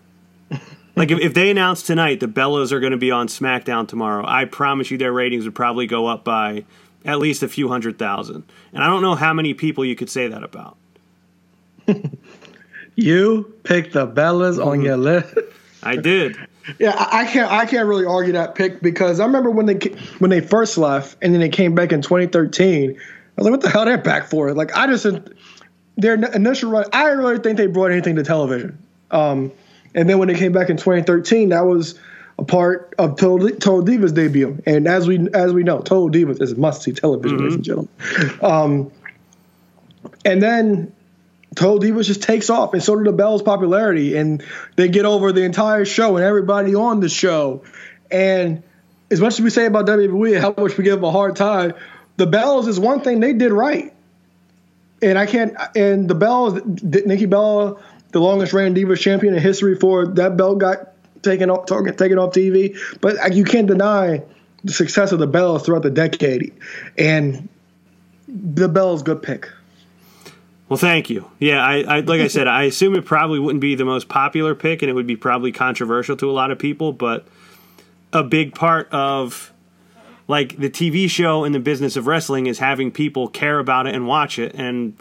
[0.94, 4.26] like if, if they announced tonight the Bellas are going to be on SmackDown tomorrow,
[4.26, 6.66] I promise you their ratings would probably go up by
[7.06, 8.44] at least a few hundred thousand.
[8.74, 10.76] And I don't know how many people you could say that about.
[12.94, 14.68] you picked the Bellas mm-hmm.
[14.68, 15.34] on your list.
[15.82, 16.36] I did.
[16.78, 17.50] Yeah, I can't.
[17.50, 19.78] I can't really argue that pick because I remember when they
[20.20, 23.00] when they first left, and then they came back in 2013
[23.36, 24.52] was like, what the hell they're back for?
[24.54, 25.06] Like, I just
[25.96, 26.84] their initial run.
[26.92, 28.78] I didn't really think they brought anything to television.
[29.10, 29.52] Um,
[29.94, 31.98] and then when they came back in 2013, that was
[32.38, 34.62] a part of Total, Total Divas debut.
[34.64, 37.44] And as we as we know, Total Divas is must see television, mm-hmm.
[37.44, 38.38] ladies and gentlemen.
[38.42, 38.92] Um,
[40.24, 40.92] and then
[41.54, 44.42] Total Divas just takes off, and so do the Bells' popularity, and
[44.76, 47.62] they get over the entire show and everybody on the show.
[48.10, 48.62] And
[49.10, 51.74] as much as we say about WWE, how much we give them a hard time,
[52.16, 53.92] the Bellas is one thing they did right.
[55.00, 55.54] And I can't.
[55.74, 57.76] And the Bellas, Nikki Bella,
[58.12, 60.92] the longest reigning Divas champion in history, for that belt got
[61.22, 62.78] taken off, taken off TV.
[63.00, 64.22] But you can't deny
[64.64, 66.52] the success of the Bellas throughout the decade,
[66.96, 67.48] and
[68.28, 69.48] the Bellas good pick.
[70.68, 71.30] Well, thank you.
[71.38, 74.54] Yeah, I, I like I said, I assume it probably wouldn't be the most popular
[74.54, 76.92] pick, and it would be probably controversial to a lot of people.
[76.92, 77.26] But
[78.12, 79.51] a big part of
[80.32, 83.94] like the TV show in the business of wrestling is having people care about it
[83.94, 84.54] and watch it.
[84.54, 84.96] And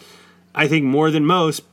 [0.53, 1.63] I think more than most,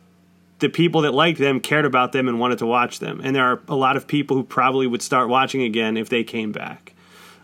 [0.61, 3.21] the people that liked them cared about them and wanted to watch them.
[3.21, 6.23] And there are a lot of people who probably would start watching again if they
[6.23, 6.95] came back.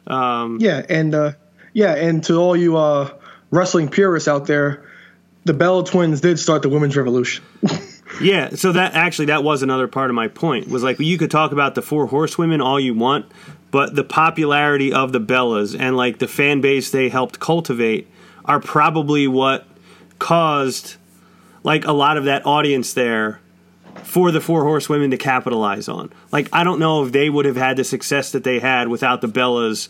[0.07, 1.33] Um, yeah, and uh,
[1.73, 3.11] yeah, and to all you uh,
[3.51, 4.85] wrestling purists out there
[5.45, 7.45] the Bella twins did start the women's revolution.
[8.21, 10.69] yeah, so that actually that was another part of my point.
[10.69, 13.27] Was like you could talk about the four horsewomen all you want,
[13.75, 18.09] but the popularity of the Bellas and like the fan base they helped cultivate
[18.45, 19.67] are probably what
[20.21, 20.95] caused
[21.65, 23.41] like a lot of that audience there
[24.05, 26.13] for the four horsewomen to capitalize on.
[26.31, 29.21] Like I don't know if they would have had the success that they had without
[29.21, 29.89] the Bellas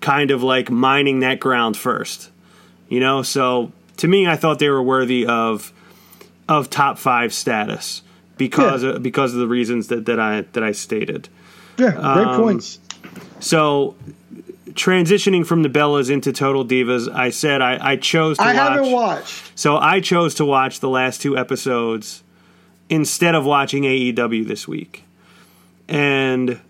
[0.00, 2.30] kind of like mining that ground first.
[2.88, 5.74] You know, so to me, I thought they were worthy of
[6.48, 8.00] of top five status
[8.38, 8.92] because yeah.
[8.92, 11.28] of, because of the reasons that, that I that I stated.
[11.76, 12.78] Yeah, great um, points.
[13.40, 13.96] So
[14.70, 18.58] transitioning from the Bellas into Total Divas, I said I, I chose to watch I
[18.58, 18.72] watch.
[18.76, 19.58] haven't watched.
[19.58, 22.22] So I chose to watch the last two episodes
[22.88, 25.04] instead of watching AEW this week.
[25.88, 26.60] And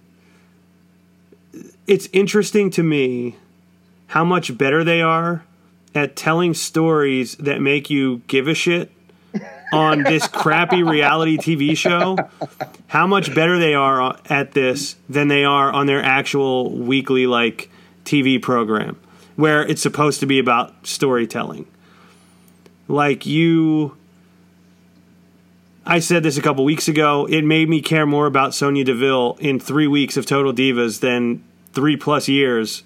[1.87, 3.37] it's interesting to me
[4.09, 5.45] how much better they are
[5.95, 8.91] at telling stories that make you give a shit
[9.73, 12.17] on this crappy reality TV show,
[12.87, 17.71] how much better they are at this than they are on their actual weekly like
[18.05, 18.97] TV program
[19.37, 21.67] where it's supposed to be about storytelling.
[22.89, 23.97] Like you
[25.89, 29.37] I said this a couple weeks ago, it made me care more about Sonya Deville
[29.39, 31.45] in 3 weeks of Total Divas than
[31.75, 32.83] 3 plus years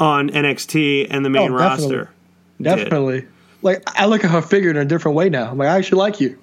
[0.00, 1.96] on NXT and the main oh, definitely.
[1.96, 2.10] roster.
[2.60, 3.20] Definitely.
[3.20, 3.28] Did.
[3.62, 5.50] Like I look at her figure in a different way now.
[5.50, 6.38] I'm like, I actually like you.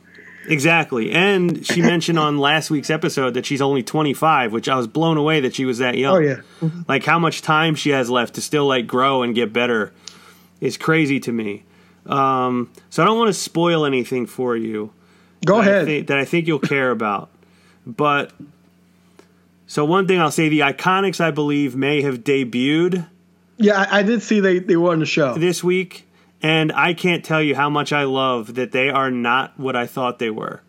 [0.47, 1.11] Exactly.
[1.11, 5.17] And she mentioned on last week's episode that she's only 25, which I was blown
[5.17, 6.15] away that she was that young.
[6.15, 6.69] Oh yeah.
[6.87, 9.93] like how much time she has left to still like grow and get better
[10.61, 11.63] is crazy to me.
[12.05, 14.91] Um, so I don't want to spoil anything for you.
[15.45, 15.81] Go that ahead.
[15.81, 17.29] I think, that I think you'll care about.
[17.85, 18.31] But
[19.67, 23.07] so one thing I'll say, the Iconics, I believe, may have debuted.
[23.57, 26.06] Yeah, I, I did see they they were on the show this week.
[26.41, 29.87] And I can't tell you how much I love that they are not what I
[29.87, 30.61] thought they were.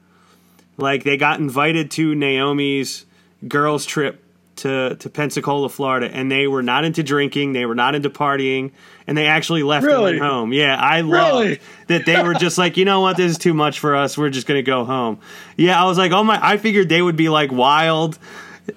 [0.76, 3.04] Like they got invited to Naomi's
[3.46, 4.24] girls trip
[4.56, 8.72] to to Pensacola, Florida, and they were not into drinking, they were not into partying,
[9.06, 10.12] and they actually left really?
[10.12, 10.52] and went home.
[10.52, 11.60] Yeah, I love really?
[11.88, 14.18] that they were just like, you know what, this is too much for us.
[14.18, 15.20] We're just gonna go home.
[15.56, 18.18] Yeah, I was like, oh my, I figured they would be like wild.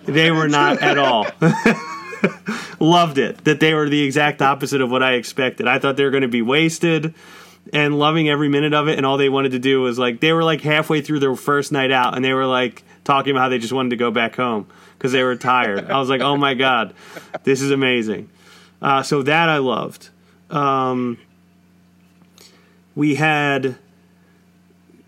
[0.06, 1.28] They were not at all.
[2.80, 5.68] loved it that they were the exact opposite of what I expected.
[5.68, 7.14] I thought they were going to be wasted
[7.74, 10.34] and loving every minute of it and all they wanted to do was like they
[10.34, 13.50] were like halfway through their first night out and they were like talking about how
[13.50, 14.68] they just wanted to go back home
[14.98, 15.90] because they were tired.
[15.90, 16.94] I was like, "Oh my god,
[17.44, 18.30] this is amazing."
[18.82, 20.10] Uh, so that I loved.
[20.50, 21.18] Um,
[22.96, 23.78] we had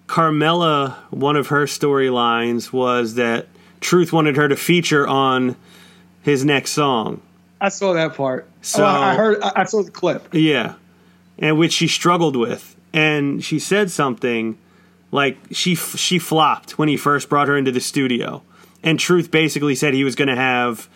[0.08, 0.96] Carmella.
[1.12, 3.48] One of her storylines was that
[3.82, 5.56] Truth wanted her to feature on
[6.24, 7.22] his next song.
[7.62, 8.50] I saw that part.
[8.62, 9.42] So oh, I heard.
[9.42, 10.34] I saw the clip.
[10.34, 10.76] Yeah,
[11.38, 14.58] and which she struggled with, and she said something
[15.12, 18.42] like she she flopped when he first brought her into the studio,
[18.82, 20.90] and Truth basically said he was going to have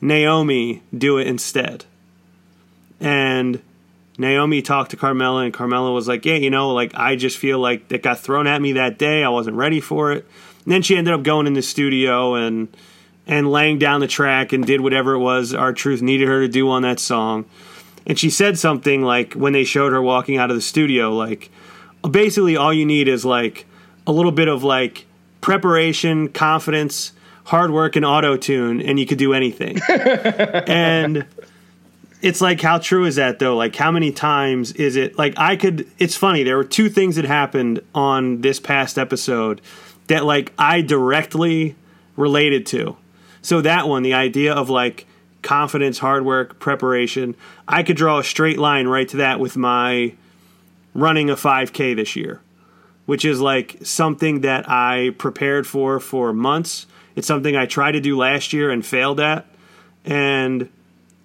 [0.00, 1.86] Naomi do it instead,
[3.00, 3.62] and.
[4.18, 7.58] Naomi talked to Carmella, and Carmella was like, "Yeah, you know, like I just feel
[7.58, 9.24] like it got thrown at me that day.
[9.24, 10.26] I wasn't ready for it."
[10.64, 12.68] And then she ended up going in the studio and
[13.26, 16.68] and laying down the track and did whatever it was R-Truth needed her to do
[16.70, 17.44] on that song.
[18.06, 21.50] And she said something like when they showed her walking out of the studio, like
[22.08, 23.66] basically all you need is like
[24.06, 25.06] a little bit of like
[25.40, 27.12] preparation, confidence,
[27.44, 29.80] hard work, and auto tune, and you could do anything.
[29.88, 31.26] and
[32.22, 33.56] it's like how true is that though?
[33.56, 37.16] Like how many times is it like I could it's funny, there were two things
[37.16, 39.60] that happened on this past episode
[40.08, 41.76] that like I directly
[42.16, 42.96] related to.
[43.42, 45.06] So that one, the idea of like
[45.42, 47.34] confidence, hard work, preparation,
[47.66, 50.14] I could draw a straight line right to that with my
[50.94, 52.40] running a 5K this year,
[53.06, 56.86] which is like something that I prepared for for months.
[57.16, 59.46] It's something I tried to do last year and failed at,
[60.04, 60.68] and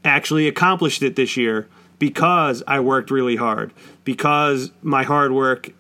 [0.04, 1.68] actually accomplished it this year
[2.00, 3.72] because I worked really hard,
[4.04, 5.72] because my hard work,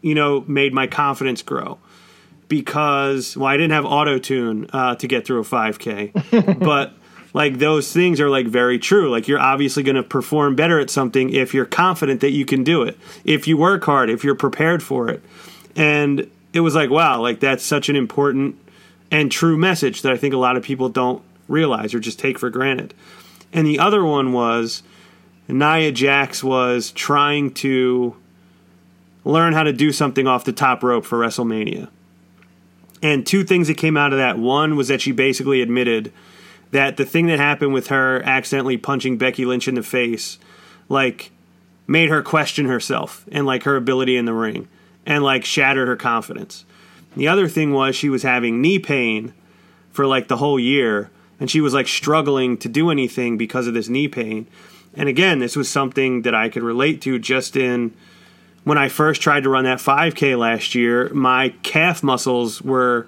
[0.00, 1.78] you know, made my confidence grow.
[2.48, 6.92] Because, well, I didn't have auto tune uh, to get through a 5K, but
[7.34, 9.10] like those things are like very true.
[9.10, 12.62] Like you're obviously going to perform better at something if you're confident that you can
[12.62, 15.22] do it, if you work hard, if you're prepared for it.
[15.74, 18.56] And it was like, wow, like that's such an important
[19.10, 22.38] and true message that I think a lot of people don't realize or just take
[22.38, 22.94] for granted.
[23.52, 24.82] And the other one was
[25.48, 28.16] Nia Jax was trying to
[29.24, 31.88] learn how to do something off the top rope for WrestleMania.
[33.02, 34.38] And two things that came out of that.
[34.38, 36.12] One was that she basically admitted
[36.70, 40.38] that the thing that happened with her accidentally punching Becky Lynch in the face,
[40.88, 41.32] like,
[41.86, 44.68] made her question herself and like her ability in the ring
[45.04, 46.64] and like shattered her confidence.
[47.16, 49.34] The other thing was she was having knee pain
[49.90, 53.74] for like the whole year and she was like struggling to do anything because of
[53.74, 54.46] this knee pain.
[54.94, 57.94] And again, this was something that I could relate to just in
[58.64, 63.06] when I first tried to run that 5K last year, my calf muscles were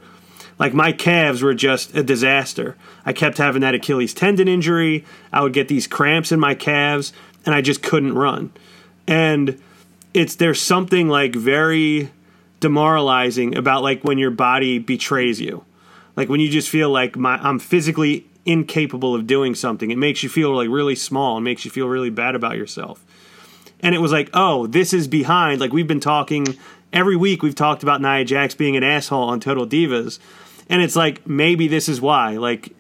[0.59, 2.76] like my calves were just a disaster.
[3.05, 5.05] I kept having that Achilles tendon injury.
[5.32, 7.12] I would get these cramps in my calves
[7.44, 8.52] and I just couldn't run.
[9.07, 9.61] And
[10.12, 12.11] it's there's something like very
[12.61, 15.64] demoralizing about like when your body betrays you.
[16.16, 19.90] Like when you just feel like my I'm physically incapable of doing something.
[19.90, 23.05] It makes you feel like really small and makes you feel really bad about yourself.
[23.85, 25.61] And it was like, oh, this is behind.
[25.61, 26.47] Like we've been talking
[26.91, 27.43] every week.
[27.43, 30.18] We've talked about Nia Jax being an asshole on Total Divas,
[30.70, 32.39] and it's like maybe this is why.
[32.39, 32.74] Like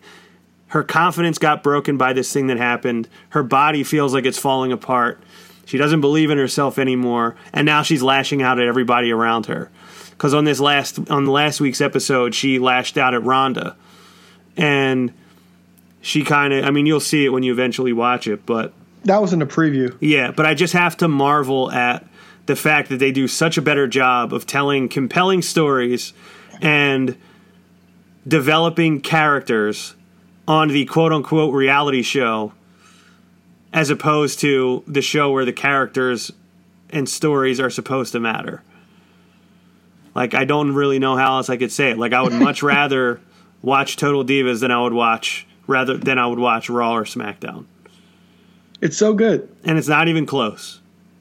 [0.68, 3.06] her confidence got broken by this thing that happened.
[3.28, 5.22] Her body feels like it's falling apart.
[5.66, 9.70] She doesn't believe in herself anymore, and now she's lashing out at everybody around her.
[10.10, 13.76] Because on this last on last week's episode, she lashed out at Ronda,
[14.56, 15.12] and
[16.00, 16.64] she kind of.
[16.64, 18.72] I mean, you'll see it when you eventually watch it, but
[19.04, 19.96] That was in the preview.
[20.00, 22.06] yeah, but I just have to marvel at
[22.46, 26.12] the fact that they do such a better job of telling compelling stories
[26.60, 27.16] and
[28.26, 29.94] developing characters
[30.46, 32.52] on the quote unquote reality show
[33.72, 36.30] as opposed to the show where the characters
[36.90, 38.62] and stories are supposed to matter.
[40.14, 41.98] Like I don't really know how else I could say it.
[41.98, 43.20] Like I would much rather
[43.62, 47.66] watch Total Divas than I would watch rather than I would watch Raw or SmackDown.
[48.84, 49.48] It's so good.
[49.64, 50.80] And it's not even close.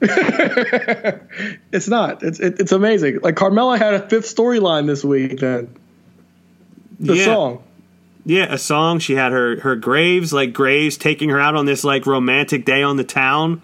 [1.72, 2.22] It's not.
[2.22, 3.18] It's it, it's amazing.
[3.22, 5.40] Like Carmella had a fifth storyline this week.
[5.40, 5.74] Then
[7.00, 7.24] the Yeah.
[7.24, 7.62] song.
[8.24, 9.00] Yeah, a song.
[9.00, 12.82] She had her her Graves, like Graves taking her out on this like romantic day
[12.82, 13.60] on the town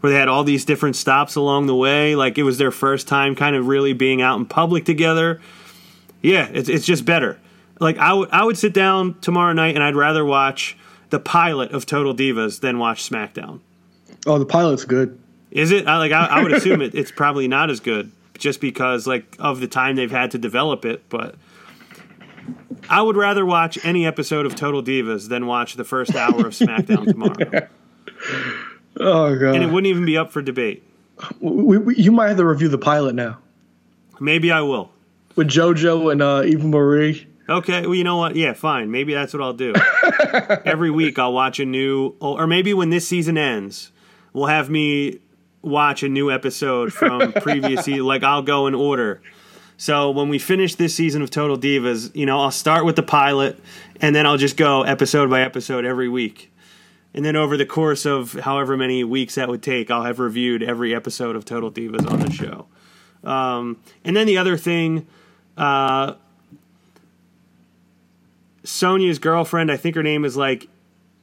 [0.00, 2.14] where they had all these different stops along the way.
[2.14, 5.40] Like it was their first time kind of really being out in public together.
[6.22, 7.38] Yeah, it's it's just better.
[7.80, 10.76] Like I would I would sit down tomorrow night and I'd rather watch
[11.10, 13.60] the pilot of Total Divas than watch SmackDown.
[14.26, 15.18] Oh, the pilot's good.
[15.50, 15.86] Is it?
[15.86, 19.36] I like I, I would assume it, it's probably not as good just because like
[19.38, 21.36] of the time they've had to develop it, but
[22.90, 26.52] I would rather watch any episode of Total Divas than watch the first hour of
[26.52, 27.68] SmackDown tomorrow.
[28.98, 29.54] Oh god.
[29.54, 30.82] And it wouldn't even be up for debate.
[31.40, 33.38] we, we, you might have to review the pilot now
[34.20, 34.90] Maybe I will.
[35.34, 37.26] with JoJo and uh, Eva Marie.
[37.48, 38.34] Okay, well, you know what?
[38.34, 38.90] Yeah, fine.
[38.90, 39.72] Maybe that's what I'll do.
[40.64, 43.92] Every week I'll watch a new, or maybe when this season ends,
[44.32, 45.20] we'll have me
[45.62, 48.04] watch a new episode from previous season.
[48.04, 49.22] Like I'll go in order.
[49.76, 53.02] So when we finish this season of Total Divas, you know, I'll start with the
[53.02, 53.60] pilot,
[54.00, 56.52] and then I'll just go episode by episode every week.
[57.14, 60.62] And then over the course of however many weeks that would take, I'll have reviewed
[60.62, 62.66] every episode of Total Divas on the show.
[63.22, 65.06] Um, and then the other thing,
[65.56, 66.14] uh,
[68.66, 70.68] Sonya's girlfriend, I think her name is like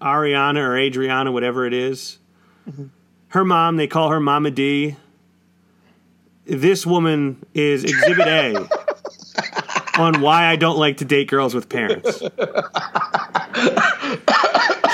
[0.02, 2.20] Ariana or Adriana, whatever it is.
[2.70, 2.86] Mm-hmm.
[3.30, 4.96] Her mom, they call her Mama D.
[6.46, 8.70] This woman is Exhibit A
[9.98, 12.22] on why I don't like to date girls with parents.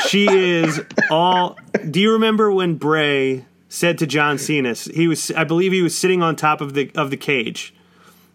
[0.08, 0.82] she is
[1.12, 1.58] all.
[1.90, 4.74] Do you remember when Bray said to John Cena?
[4.74, 7.74] He was, I believe, he was sitting on top of the of the cage.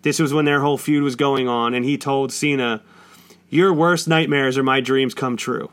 [0.02, 2.82] This was when their whole feud was going on, and he told Cena,
[3.50, 5.70] "Your worst nightmares are my dreams come true."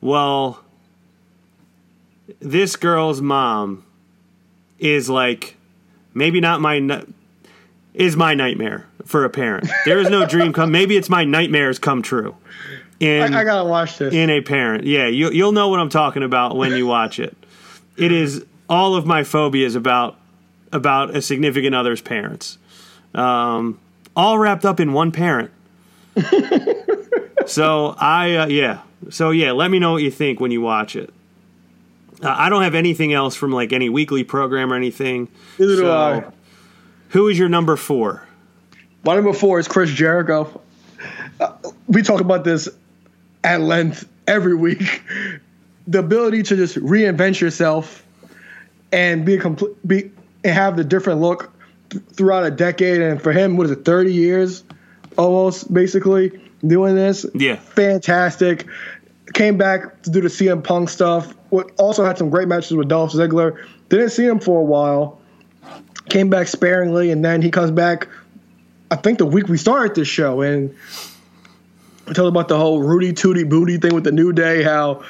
[0.00, 0.62] Well,
[2.40, 3.84] this girl's mom
[4.78, 5.56] is like
[6.14, 7.02] maybe not my
[7.94, 9.68] is my nightmare for a parent.
[9.84, 10.70] There is no dream come.
[10.70, 12.36] Maybe it's my nightmares come true.
[13.00, 14.14] In I, I gotta watch this.
[14.14, 17.36] in a parent, yeah, you, you'll know what I'm talking about when you watch it.
[17.96, 20.16] It is all of my phobias about
[20.72, 22.58] about a significant other's parents,
[23.14, 23.78] um,
[24.14, 25.50] all wrapped up in one parent.
[27.46, 28.82] so I uh, yeah.
[29.10, 31.12] So yeah, let me know what you think when you watch it.
[32.22, 35.28] Uh, I don't have anything else from like any weekly program or anything.
[35.58, 36.24] Neither do So, I.
[37.10, 38.22] Who is your number four?
[39.04, 40.60] My number four is Chris Jericho.
[41.38, 41.52] Uh,
[41.86, 42.68] we talk about this
[43.44, 45.02] at length every week.
[45.88, 48.04] The ability to just reinvent yourself
[48.90, 50.10] and be a complete, be
[50.42, 51.52] and have the different look
[51.90, 54.64] th- throughout a decade, and for him, what is it, thirty years,
[55.16, 57.26] almost basically doing this.
[57.34, 57.56] Yeah.
[57.56, 58.66] fantastic.
[59.34, 61.34] Came back to do the CM Punk stuff.
[61.78, 63.62] Also had some great matches with Dolph Ziggler.
[63.88, 65.20] Didn't see him for a while.
[66.08, 68.08] Came back sparingly, and then he comes back.
[68.90, 70.74] I think the week we started this show, and
[72.06, 74.62] I told about the whole Rudy Tooty Booty thing with the New Day.
[74.62, 75.02] How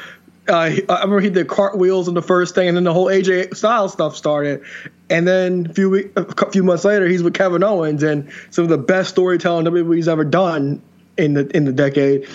[0.48, 3.56] uh, I remember he did cartwheels in the first thing, and then the whole AJ
[3.56, 4.62] Styles stuff started.
[5.10, 8.64] And then a few week, a few months later, he's with Kevin Owens, and some
[8.64, 10.82] of the best storytelling WWE's ever done
[11.16, 12.28] in the in the decade.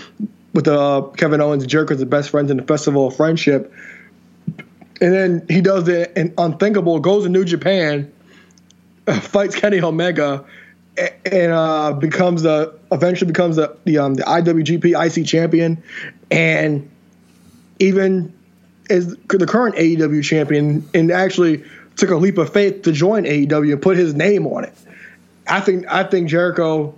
[0.54, 3.74] With uh, Kevin Owens and Jericho's the best friends in the Festival of Friendship.
[5.00, 8.12] And then he does the unthinkable, goes to New Japan,
[9.22, 10.46] fights Kenny Omega,
[10.98, 15.82] and uh, becomes the eventually becomes the the, um, the IWGP IC champion,
[16.30, 16.91] and
[17.82, 18.32] even
[18.90, 21.64] is the current AEW champion, and actually
[21.98, 24.74] took a leap of faith to join AEW and put his name on it.
[25.48, 26.94] I think I think Jericho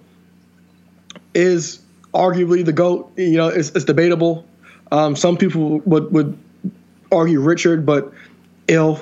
[1.34, 1.80] is
[2.14, 3.12] arguably the goat.
[3.18, 4.46] You know, it's, it's debatable.
[4.92, 6.38] Um, some people would would
[7.12, 8.14] argue Richard, but
[8.68, 9.02] ill.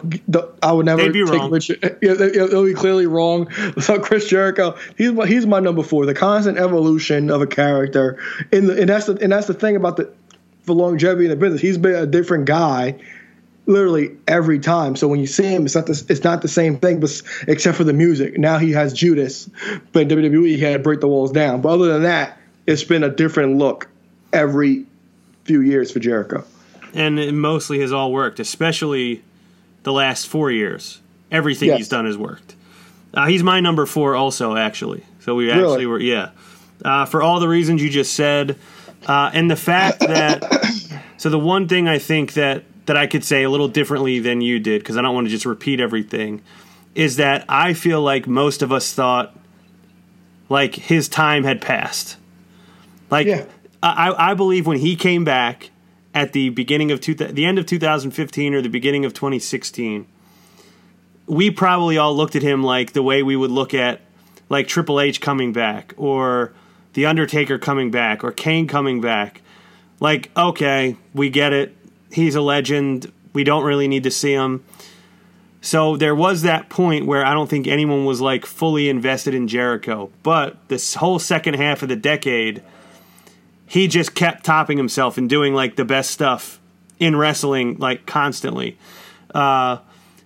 [0.62, 1.52] I would never be take wrong.
[1.52, 1.98] Richard.
[2.02, 3.50] It'll be clearly wrong.
[3.82, 6.06] So Chris Jericho, he's my, he's my number four.
[6.06, 8.20] The constant evolution of a character,
[8.52, 10.12] in the, and that's the and that's the thing about the
[10.72, 11.62] for longevity in the business.
[11.62, 12.96] He's been a different guy.
[13.68, 14.96] Literally every time.
[14.96, 17.78] So when you see him, it's not the, it's not the same thing, but except
[17.78, 18.38] for the music.
[18.38, 19.50] Now he has Judas,
[19.94, 21.62] but in WWE he had to Break the Walls Down.
[21.62, 23.88] But other than that, it's been a different look
[24.34, 24.86] every
[25.46, 26.44] few years for Jericho.
[26.94, 29.22] and it mostly has all worked, especially
[29.84, 31.00] the last four years.
[31.32, 31.78] Everything Yes.
[31.78, 32.56] he's done has worked.
[33.14, 35.04] Uh, he's my number four, also, actually.
[35.22, 35.60] So we Really?
[35.62, 36.30] actually were, yeah.
[36.84, 38.58] Uh, for all the reasons you just said,
[39.08, 43.24] uh, and the fact that, so the one thing I think that that I could
[43.24, 46.42] say a little differently than you did, because I don't want to just repeat everything,
[46.96, 49.38] is that I feel like most of us thought
[50.50, 52.18] like his time had passed.
[53.10, 53.46] Like Yeah.
[53.84, 55.72] I, I believe when he came back
[56.14, 60.06] at the beginning of two, the end of 2015 or the beginning of 2016,
[61.26, 64.02] we probably all looked at him like the way we would look at
[64.50, 66.54] like Triple H coming back or
[66.94, 69.42] the Undertaker coming back or Kane coming back.
[70.00, 71.76] Like, okay, we get it.
[72.12, 73.12] He's a legend.
[73.34, 74.64] We don't really need to see him.
[75.62, 79.48] So there was that point where I don't think anyone was like fully invested in
[79.48, 80.10] Jericho.
[80.24, 82.64] But this whole second half of the decade,
[83.68, 86.60] he just kept topping himself and doing like the best stuff
[87.00, 88.78] in wrestling like constantly.
[89.34, 89.78] Uh,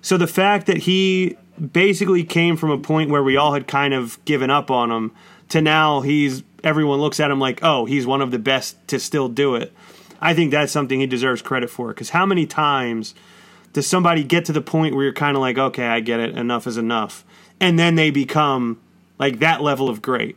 [0.01, 1.37] so the fact that he
[1.71, 5.11] basically came from a point where we all had kind of given up on him
[5.49, 8.99] to now he's everyone looks at him like, oh, he's one of the best to
[8.99, 9.71] still do it.
[10.19, 13.15] I think that's something he deserves credit for because how many times
[13.71, 16.37] does somebody get to the point where you're kind of like, okay, I get it,
[16.37, 17.23] enough is enough,
[17.59, 18.81] and then they become
[19.19, 20.35] like that level of great.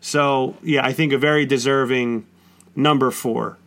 [0.00, 2.26] So yeah, I think a very deserving
[2.74, 3.58] number four.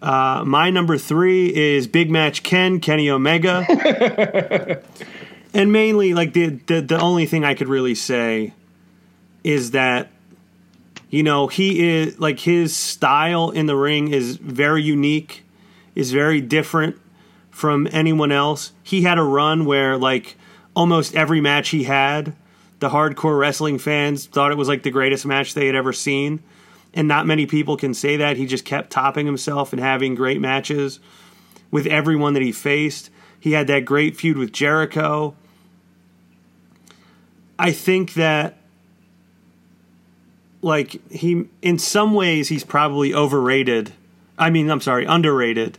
[0.00, 3.66] Uh, my number three is Big Match Ken, Kenny Omega.
[5.54, 8.54] and mainly, like, the, the, the only thing I could really say
[9.42, 10.10] is that,
[11.10, 15.44] you know, he is, like, his style in the ring is very unique,
[15.94, 16.96] is very different
[17.50, 18.72] from anyone else.
[18.82, 20.36] He had a run where, like,
[20.74, 22.34] almost every match he had,
[22.78, 26.40] the hardcore wrestling fans thought it was, like, the greatest match they had ever seen
[26.94, 28.36] and not many people can say that.
[28.36, 31.00] He just kept topping himself and having great matches
[31.70, 33.10] with everyone that he faced.
[33.38, 35.36] He had that great feud with Jericho.
[37.58, 38.57] I think that
[40.62, 43.92] like he in some ways he's probably overrated.
[44.38, 45.78] I mean, I'm sorry, underrated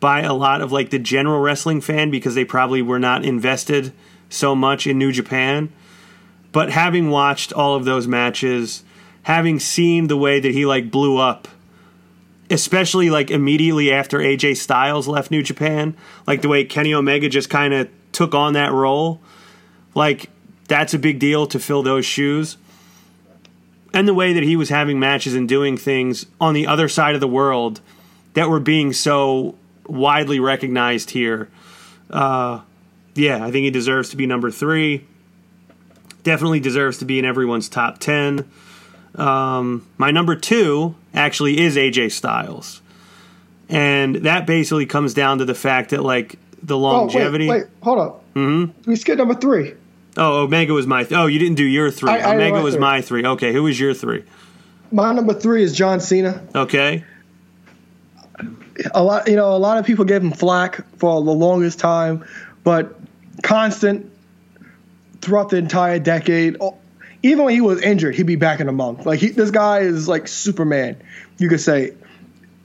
[0.00, 3.92] by a lot of like the general wrestling fan because they probably were not invested
[4.28, 5.72] so much in New Japan.
[6.52, 8.84] But having watched all of those matches,
[9.22, 11.48] having seen the way that he like blew up
[12.50, 17.50] especially like immediately after AJ Styles left New Japan, like the way Kenny Omega just
[17.50, 19.20] kind of took on that role,
[19.94, 20.30] like
[20.68, 22.56] that's a big deal to fill those shoes.
[23.96, 27.14] And the way that he was having matches and doing things on the other side
[27.14, 27.80] of the world
[28.34, 29.54] that were being so
[29.86, 31.48] widely recognized here.
[32.10, 32.60] Uh,
[33.14, 35.06] Yeah, I think he deserves to be number three.
[36.24, 38.44] Definitely deserves to be in everyone's top 10.
[39.14, 42.82] Um, my number two actually is AJ Styles.
[43.70, 47.48] And that basically comes down to the fact that, like, the longevity.
[47.48, 48.34] Oh, wait, wait, hold up.
[48.34, 48.90] Mm-hmm.
[48.90, 49.72] We skipped number three.
[50.16, 51.04] Oh, Omega was my.
[51.04, 52.10] Th- oh, you didn't do your three.
[52.10, 52.80] I- I Omega went was three.
[52.80, 53.24] my three.
[53.26, 54.24] Okay, who was your three?
[54.92, 56.42] My number three is John Cena.
[56.54, 57.04] Okay.
[58.94, 62.22] a lot you know a lot of people gave him flack for the longest time
[62.62, 62.94] but
[63.42, 64.12] constant
[65.22, 66.76] throughout the entire decade Oh,
[67.22, 69.80] even when he was injured he'd be back in a month like he, this guy
[69.80, 70.96] is like superman
[71.38, 71.94] you could say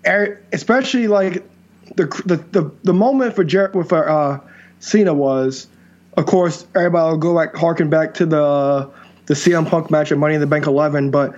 [0.06, 1.44] Er- especially like
[1.96, 4.40] the the the, the moment for Jer- for uh
[4.82, 5.68] Cena was
[6.18, 8.90] of course everybody will go back harken back to the
[9.28, 11.36] the CM Punk match at Money in the Bank 11 but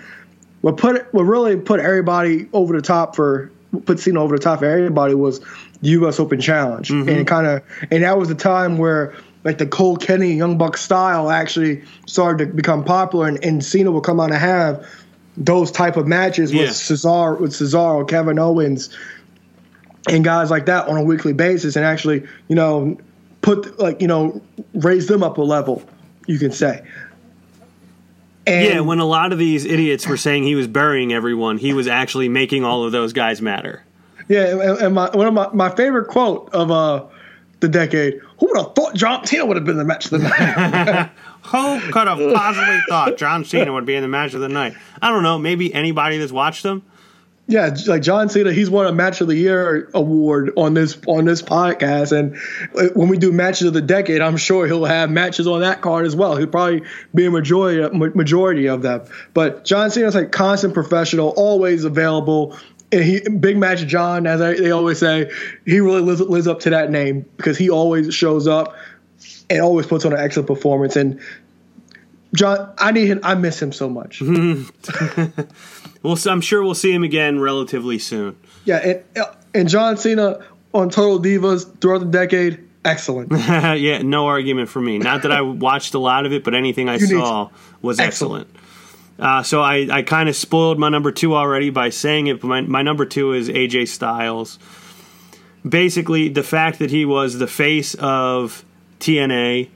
[0.61, 3.51] what put what really put everybody over the top for
[3.85, 5.39] put Cena over the top for everybody was
[5.81, 6.19] the U.S.
[6.19, 7.09] Open Challenge, mm-hmm.
[7.09, 10.77] and kind of and that was the time where like the Cole Kenny Young Buck
[10.77, 14.87] style actually started to become popular, and, and Cena would come on and have
[15.35, 16.61] those type of matches Yeah.
[16.61, 18.95] with Cesaro, with Cesaro, Kevin Owens,
[20.07, 22.97] and guys like that on a weekly basis, and actually you know
[23.43, 24.41] put like you know
[24.73, 25.83] raise them up a level,
[26.25, 26.83] you can say.
[28.47, 31.73] And Yeah, when a lot of these idiots were saying he was burying everyone, he
[31.73, 33.83] was actually making all of those guys matter.
[34.27, 37.05] Yeah, and, my one of my, my favorite quote of uh
[37.59, 38.19] the decade.
[38.39, 41.09] Who would have thought John Cena would have been the match of the night?
[41.43, 44.75] Who could have possibly thought John Cena would be in the match of the night?
[45.01, 45.37] I don't know.
[45.37, 46.83] Maybe anybody that's watched them.
[47.45, 51.25] Yeah, like John Cena, he's won a match of the year award on this on
[51.25, 52.37] this podcast, and
[52.77, 55.81] uh, when we do matches of the decade, I'm sure he'll have matches on that
[55.81, 56.37] card as well.
[56.37, 56.83] He'll probably
[57.13, 59.01] be a majority majority of them.
[59.33, 62.57] But John Cena's like constant professional, always available.
[62.93, 65.29] And he, Big Match John, as I, they always say,
[65.65, 68.75] he really lives, lives up to that name because he always shows up
[69.49, 70.95] and always puts on an excellent performance.
[70.95, 71.19] And
[72.35, 73.19] John, I need him.
[73.23, 74.21] I miss him so much.
[76.03, 78.35] Well, I'm sure we'll see him again relatively soon.
[78.65, 83.31] Yeah, and and John Cena on Total Divas throughout the decade, excellent.
[83.31, 84.97] yeah, no argument for me.
[84.99, 87.49] Not that I watched a lot of it, but anything I You saw
[87.81, 88.47] was Excellent.
[88.49, 88.59] excellent.
[89.19, 92.47] Uh, so I, I kind of spoiled my number two already by saying it, but
[92.47, 94.57] my, my number two is AJ Styles.
[95.67, 98.65] Basically, the fact that he was the face of
[98.99, 99.69] TNA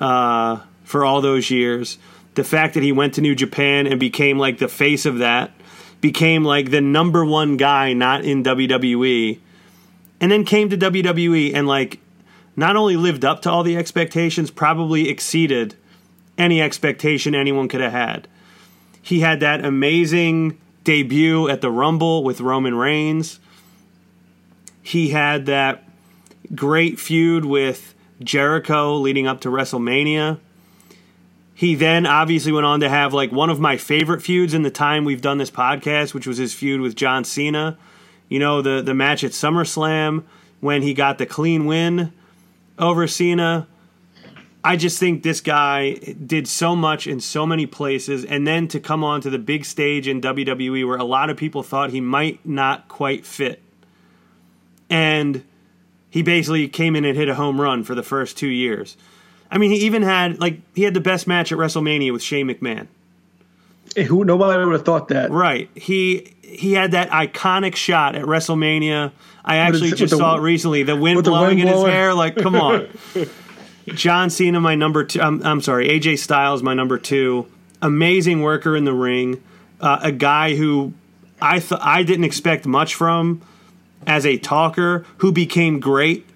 [0.00, 1.98] uh, for all those years,
[2.34, 5.50] the fact that he went to New Japan and became like the face of that,
[6.00, 9.38] became like the number one guy not in WWE,
[10.20, 12.00] and then came to WWE and like
[12.56, 15.74] not only lived up to all the expectations, probably exceeded
[16.36, 18.28] any expectation anyone could have had.
[19.00, 23.40] He had that amazing debut at the Rumble with Roman Reigns.
[24.82, 25.84] He had that
[26.54, 30.38] great feud with Jericho leading up to WrestleMania.
[31.58, 34.70] He then obviously went on to have like one of my favorite feuds in the
[34.70, 37.76] time we've done this podcast, which was his feud with John Cena.
[38.28, 40.22] You know, the the match at SummerSlam
[40.60, 42.12] when he got the clean win
[42.78, 43.66] over Cena.
[44.62, 48.78] I just think this guy did so much in so many places, and then to
[48.78, 52.00] come on to the big stage in WWE where a lot of people thought he
[52.00, 53.60] might not quite fit.
[54.88, 55.42] And
[56.08, 58.96] he basically came in and hit a home run for the first two years.
[59.50, 62.48] I mean, he even had like he had the best match at WrestleMania with Shane
[62.48, 62.86] McMahon.
[64.06, 65.30] Who nobody would have thought that.
[65.30, 65.70] Right.
[65.74, 69.12] He he had that iconic shot at WrestleMania.
[69.44, 70.82] I actually just the- saw it recently.
[70.82, 71.86] The wind with the blowing wind in blowing.
[71.86, 72.14] his hair.
[72.14, 72.88] Like, come on.
[73.88, 75.20] John Cena, my number two.
[75.22, 77.46] I'm, I'm sorry, AJ Styles, my number two.
[77.80, 79.42] Amazing worker in the ring.
[79.80, 80.92] Uh, a guy who
[81.40, 83.40] I th- I didn't expect much from
[84.06, 86.26] as a talker, who became great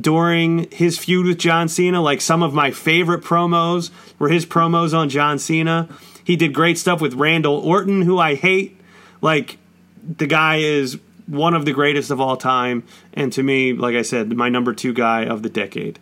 [0.00, 2.00] during his feud with John Cena.
[2.00, 5.88] Like some of my favorite promos were his promos on John Cena.
[6.22, 8.80] He did great stuff with Randall Orton, who I hate.
[9.20, 9.58] Like
[10.02, 14.02] the guy is one of the greatest of all time, and to me, like I
[14.02, 15.98] said, my number two guy of the decade.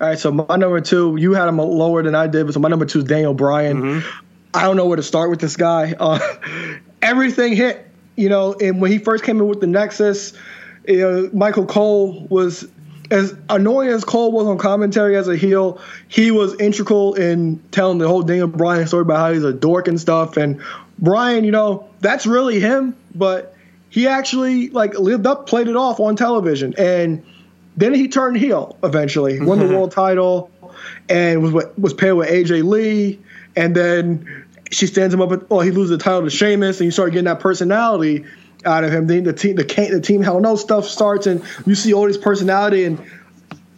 [0.00, 2.60] All right, so my number two, you had him lower than I did, but so
[2.60, 4.02] my number two is Daniel Bryan.
[4.52, 5.94] I don't know where to start with this guy.
[5.98, 6.18] Uh,
[7.02, 7.86] everything hit,
[8.16, 10.34] you know, and when he first came in with the Nexus,
[10.86, 12.68] you know, Michael Cole was
[13.10, 17.98] as annoying as Cole was on commentary as a heel, he was integral in telling
[17.98, 20.36] the whole Daniel Bryan story about how he's a dork and stuff.
[20.36, 20.62] And
[20.98, 23.54] Bryan, you know, that's really him, but
[23.88, 27.24] he actually like lived up, played it off on television, and
[27.76, 29.74] then he turned heel eventually, won the mm-hmm.
[29.74, 30.50] world title,
[31.08, 33.20] and was was paired with AJ Lee,
[33.54, 35.30] and then she stands him up.
[35.32, 38.24] At, well, oh, he loses the title to Sheamus, and you start getting that personality
[38.66, 39.06] out of him.
[39.06, 42.18] Then the team, the, the team Hell No stuff starts, and you see all this
[42.18, 43.02] personality, and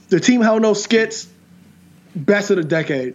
[0.08, 1.28] the Team Hell No skits,
[2.16, 3.14] best of the decade.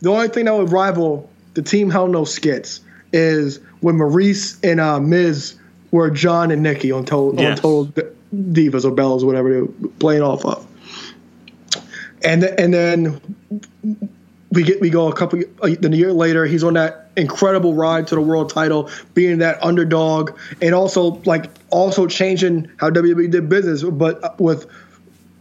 [0.00, 2.80] The only thing that would rival the Team Hell No skits
[3.12, 5.56] is when Maryse and uh, Miz
[5.90, 7.58] were John and Nikki on Total, Yes.
[7.58, 7.62] on
[7.92, 8.04] Total
[8.34, 10.66] Divas or Bellas, whatever they were playing off of.
[12.22, 13.20] And and then
[14.50, 18.06] we get we go a couple then a year later he's on that incredible ride
[18.06, 23.48] to the world title being that underdog and also like also changing how WWE did
[23.48, 24.66] business but uh, with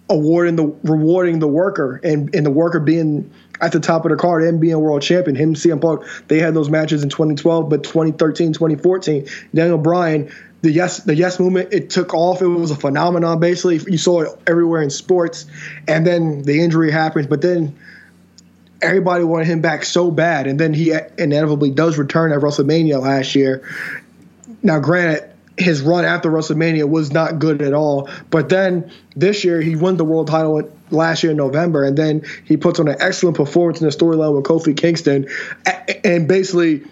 [0.09, 3.29] awarding the rewarding the worker and and the worker being
[3.61, 5.35] at the top of the card and being world champion.
[5.35, 10.31] Him CM Punk they had those matches in 2012 but 2013 2014 Daniel Bryan
[10.61, 12.41] the yes the yes movement it took off.
[12.41, 13.79] It was a phenomenon basically.
[13.91, 15.45] You saw it everywhere in sports
[15.88, 17.77] and then the injury happens but then
[18.82, 23.36] everybody wanted him back so bad, and then he inevitably does return at WrestleMania last
[23.36, 23.68] year.
[24.64, 29.60] Now, granted, his run after WrestleMania was not good at all, but then this year
[29.62, 32.98] he won the world title last year in November, and then he puts on an
[32.99, 35.28] excellent performance in the storyline with Kofi Kingston,
[36.04, 36.84] and basically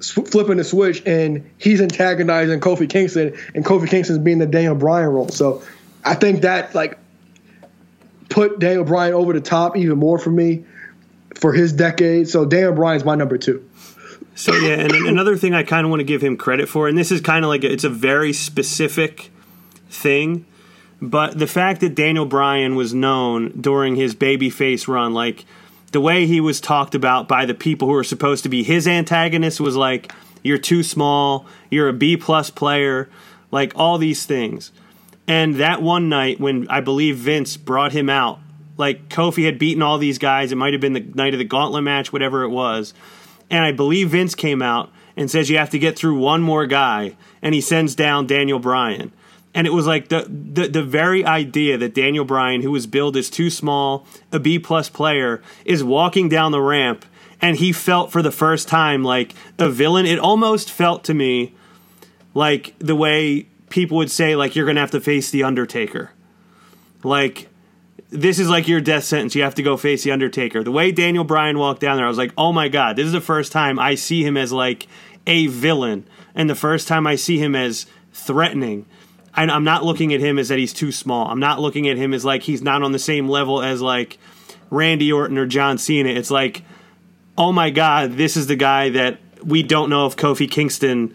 [0.00, 5.08] flipping the switch, and he's antagonizing Kofi Kingston, and Kofi Kingston's being the Daniel Bryan
[5.08, 5.28] role.
[5.28, 5.62] So,
[6.04, 6.98] I think that like
[8.28, 10.64] put Daniel Bryan over the top even more for me
[11.36, 12.28] for his decade.
[12.28, 13.68] So Daniel Bryan's my number two.
[14.34, 16.96] So yeah, and another thing I kind of want to give him credit for, and
[16.96, 19.30] this is kind of like a, it's a very specific
[19.90, 20.46] thing,
[21.02, 25.44] but the fact that Daniel Bryan was known during his babyface run, like
[25.90, 28.88] the way he was talked about by the people who were supposed to be his
[28.88, 33.10] antagonists, was like you're too small, you're a B plus player,
[33.50, 34.72] like all these things.
[35.28, 38.40] And that one night when I believe Vince brought him out,
[38.82, 41.44] like Kofi had beaten all these guys, it might have been the night of the
[41.44, 42.92] gauntlet match, whatever it was.
[43.48, 46.66] And I believe Vince came out and says you have to get through one more
[46.66, 49.12] guy, and he sends down Daniel Bryan.
[49.54, 53.16] And it was like the, the the very idea that Daniel Bryan, who was billed
[53.16, 57.04] as too small, a B plus player, is walking down the ramp,
[57.40, 60.06] and he felt for the first time like a villain.
[60.06, 61.54] It almost felt to me
[62.34, 66.10] like the way people would say like you're gonna have to face the Undertaker.
[67.04, 67.48] Like
[68.12, 69.34] this is like your death sentence.
[69.34, 70.62] You have to go face the Undertaker.
[70.62, 73.12] The way Daniel Bryan walked down there, I was like, oh my god, this is
[73.12, 74.86] the first time I see him as like
[75.26, 78.86] a villain, and the first time I see him as threatening.
[79.34, 81.28] And I'm not looking at him as that he's too small.
[81.28, 84.18] I'm not looking at him as like he's not on the same level as like
[84.68, 86.10] Randy Orton or John Cena.
[86.10, 86.62] It's like,
[87.38, 91.14] oh my god, this is the guy that we don't know if Kofi Kingston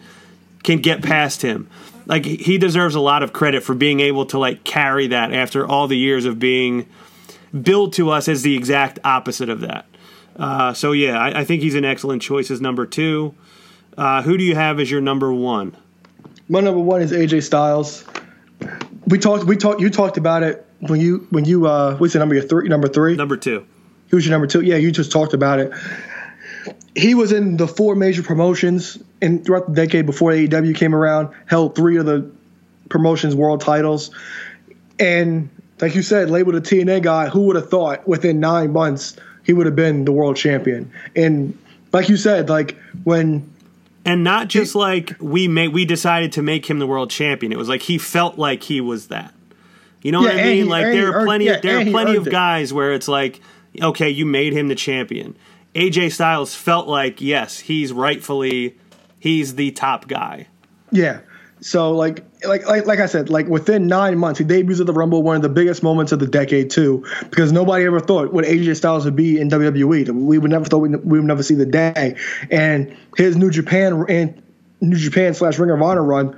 [0.64, 1.70] can get past him.
[2.08, 5.64] Like he deserves a lot of credit for being able to like carry that after
[5.66, 6.88] all the years of being
[7.62, 9.86] billed to us as the exact opposite of that.
[10.36, 13.34] Uh, so yeah, I, I think he's an excellent choice as number two.
[13.96, 15.76] Uh, who do you have as your number one?
[16.48, 18.04] My number one is AJ Styles.
[19.06, 19.44] We talked.
[19.44, 19.80] We talked.
[19.80, 22.88] You talked about it when you when you uh what's the number your three number
[22.88, 23.66] three Number two.
[24.10, 25.72] who's your number two yeah you just talked about it
[26.94, 31.28] he was in the four major promotions and throughout the decade before AEW came around
[31.46, 32.30] held three of the
[32.88, 34.10] promotions world titles
[34.98, 35.48] and
[35.80, 39.52] like you said labeled a TNA guy who would have thought within nine months he
[39.52, 41.56] would have been the world champion and
[41.92, 43.48] like you said like when
[44.04, 47.52] And not just like we made, we decided to make him the world champion.
[47.52, 49.34] It was like he felt like he was that.
[50.02, 50.56] You know Yeah, what I mean?
[50.56, 52.30] he- like there are earned- plenty, yeah, of, there are plenty of it.
[52.30, 53.40] guys where it's like,
[53.82, 55.36] okay, you made him the champion.
[55.78, 58.76] AJ Styles felt like yes, he's rightfully
[59.20, 60.48] he's the top guy.
[60.90, 61.20] Yeah.
[61.60, 64.92] So like like like like I said, like within nine months, he debuts at the
[64.92, 68.44] Rumble, one of the biggest moments of the decade too, because nobody ever thought what
[68.44, 70.10] AJ Styles would be in WWE.
[70.10, 72.16] We would never thought we, would never see the day,
[72.50, 74.42] and his New Japan and
[74.80, 76.36] New Japan slash Ring of Honor run,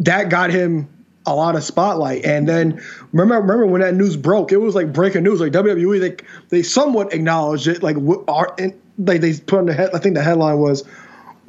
[0.00, 0.88] that got him
[1.26, 2.24] a lot of spotlight.
[2.24, 2.82] And then
[3.12, 5.40] remember remember when that news broke, it was like breaking news.
[5.40, 6.16] Like WWE, they
[6.48, 7.82] they somewhat acknowledged it.
[7.82, 7.96] Like
[8.28, 9.90] our and like they put on the head.
[9.94, 10.84] I think the headline was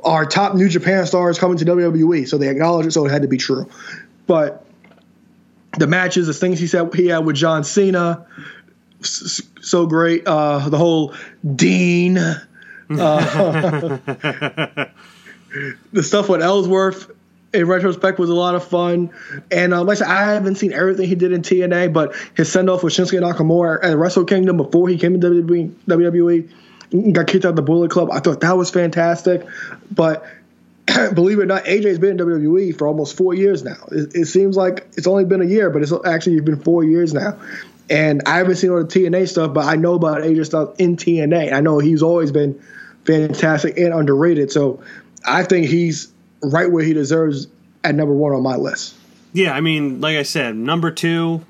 [0.04, 2.28] our top New Japan stars coming to WWE.
[2.28, 3.70] So they acknowledged it, so it had to be true.
[4.28, 4.66] But
[5.78, 8.28] the matches, the things he said he had with John Cena,
[9.02, 10.28] so great.
[10.28, 11.16] Uh, the whole
[11.56, 12.40] Dean, uh,
[15.92, 17.10] the stuff with Ellsworth.
[17.54, 19.12] In retrospect, was a lot of fun,
[19.52, 22.52] and uh, like I said, I haven't seen everything he did in TNA, but his
[22.52, 27.28] send off with Shinsuke Nakamura at Wrestle Kingdom before he came to WWE, WWE got
[27.28, 28.10] kicked out of the Bullet Club.
[28.12, 29.46] I thought that was fantastic,
[29.92, 30.26] but
[31.14, 33.78] believe it or not, AJ's been in WWE for almost four years now.
[33.92, 37.14] It, it seems like it's only been a year, but it's actually been four years
[37.14, 37.40] now.
[37.90, 40.98] And I haven't seen all the TNA stuff, but I know about AJ stuff in
[40.98, 41.54] TNA.
[41.54, 42.62] I know he's always been
[43.06, 44.52] fantastic and underrated.
[44.52, 44.82] So
[45.26, 46.13] I think he's
[46.44, 47.48] right where he deserves
[47.84, 48.96] at number one on my list.
[49.34, 51.44] Yeah, I mean, like I said, number two,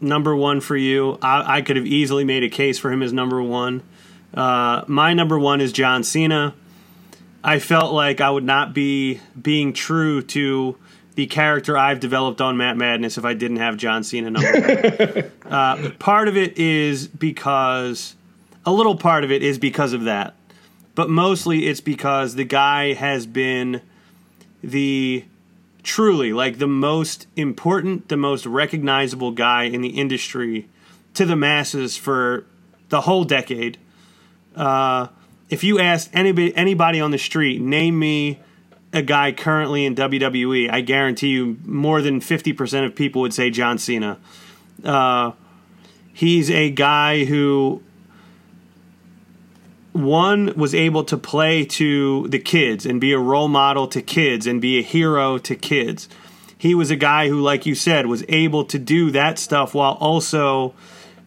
[0.00, 1.18] number one for you.
[1.20, 3.82] I, I could have easily made a case for him as number one.
[4.32, 6.54] Uh, my number one is John Cena.
[7.42, 10.76] I felt like I would not be being true to
[11.14, 15.32] the character I've developed on Matt Madness if I didn't have John Cena number one.
[15.52, 18.14] uh, part of it is because,
[18.64, 20.34] a little part of it is because of that.
[20.94, 23.82] But mostly it's because the guy has been
[24.62, 25.24] the
[25.82, 30.68] truly like the most important, the most recognizable guy in the industry
[31.14, 32.44] to the masses for
[32.88, 33.78] the whole decade.
[34.54, 35.08] Uh,
[35.50, 38.40] if you asked anybody anybody on the street, name me
[38.92, 43.34] a guy currently in WWE, I guarantee you more than fifty percent of people would
[43.34, 44.18] say John Cena.
[44.84, 45.32] Uh,
[46.12, 47.82] he's a guy who
[49.98, 54.46] one was able to play to the kids and be a role model to kids
[54.46, 56.08] and be a hero to kids.
[56.56, 59.92] He was a guy who, like you said, was able to do that stuff while
[60.00, 60.74] also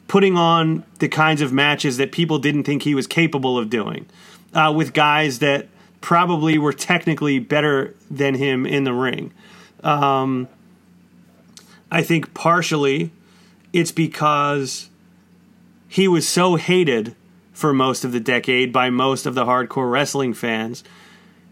[0.08, 4.06] putting on the kinds of matches that people didn't think he was capable of doing
[4.54, 5.68] uh, with guys that
[6.02, 9.32] probably were technically better than him in the ring.
[9.84, 10.48] Um,
[11.92, 13.12] I think partially
[13.72, 14.90] it's because
[15.88, 17.16] he was so hated
[17.62, 20.84] for most of the decade by most of the hardcore wrestling fans.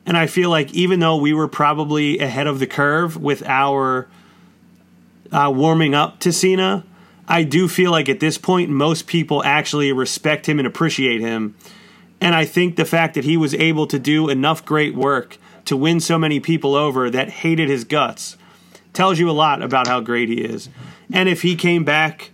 [0.06, 4.08] And I feel like even though we were probably ahead of the curve with our
[5.32, 6.84] uh, warming up to Cena,
[7.28, 11.56] I do feel like at this point most people actually respect him and appreciate him.
[12.20, 15.78] And I think the fact that he was able to do enough great work to
[15.78, 18.36] win so many people over that hated his guts
[18.94, 20.70] tells you a lot about how great he is.
[21.14, 22.32] And if he came back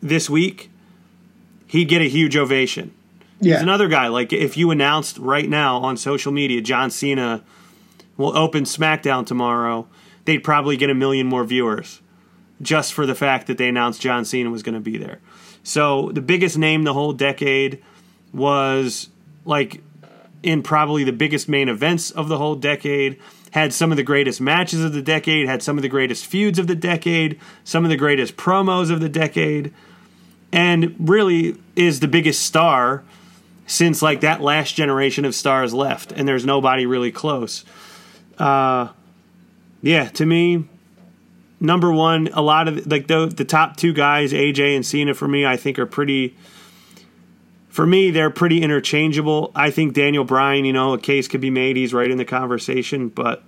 [0.00, 0.70] this week,
[1.66, 2.94] he'd get a huge ovation.
[3.42, 3.54] Yeah.
[3.54, 4.08] He's another guy.
[4.08, 7.42] Like if you announced right now on social media, John Cena
[8.16, 9.88] will open SmackDown tomorrow,
[10.24, 12.00] they'd probably get a million more viewers
[12.60, 15.18] just for the fact that they announced John Cena was going to be there.
[15.64, 17.82] So the biggest name the whole decade
[18.32, 19.08] was
[19.44, 19.82] like
[20.42, 23.18] in probably the biggest main events of the whole decade.
[23.50, 26.58] Had some of the greatest matches of the decade, had some of the greatest feuds
[26.58, 29.74] of the decade, some of the greatest promos of the decade,
[30.50, 33.04] and really is the biggest star
[33.66, 37.64] since like that last generation of stars left, and there's nobody really close.
[38.38, 38.88] Uh,
[39.82, 40.64] yeah, to me,
[41.60, 45.28] number one, a lot of like the the top two guys, AJ and Cena, for
[45.28, 46.36] me, I think are pretty.
[47.68, 49.50] For me, they're pretty interchangeable.
[49.54, 51.76] I think Daniel Bryan, you know, a case could be made.
[51.76, 53.42] He's right in the conversation, but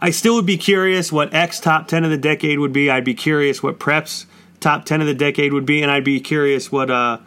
[0.00, 2.90] I still would be curious what X top 10 of the decade would be.
[2.90, 4.26] I'd be curious what Prep's
[4.58, 7.18] top 10 of the decade would be, and I'd be curious what uh,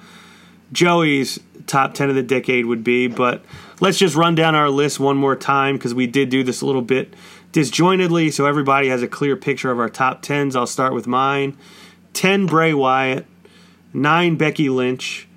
[0.71, 1.39] Joey's
[1.71, 3.07] top 10 of the decade would be.
[3.07, 3.43] But
[3.79, 6.65] let's just run down our list one more time because we did do this a
[6.65, 7.15] little bit
[7.51, 10.55] disjointedly so everybody has a clear picture of our top 10s.
[10.55, 11.57] I'll start with mine.
[12.13, 13.25] 10 Bray Wyatt,
[13.93, 15.27] 9 Becky Lynch,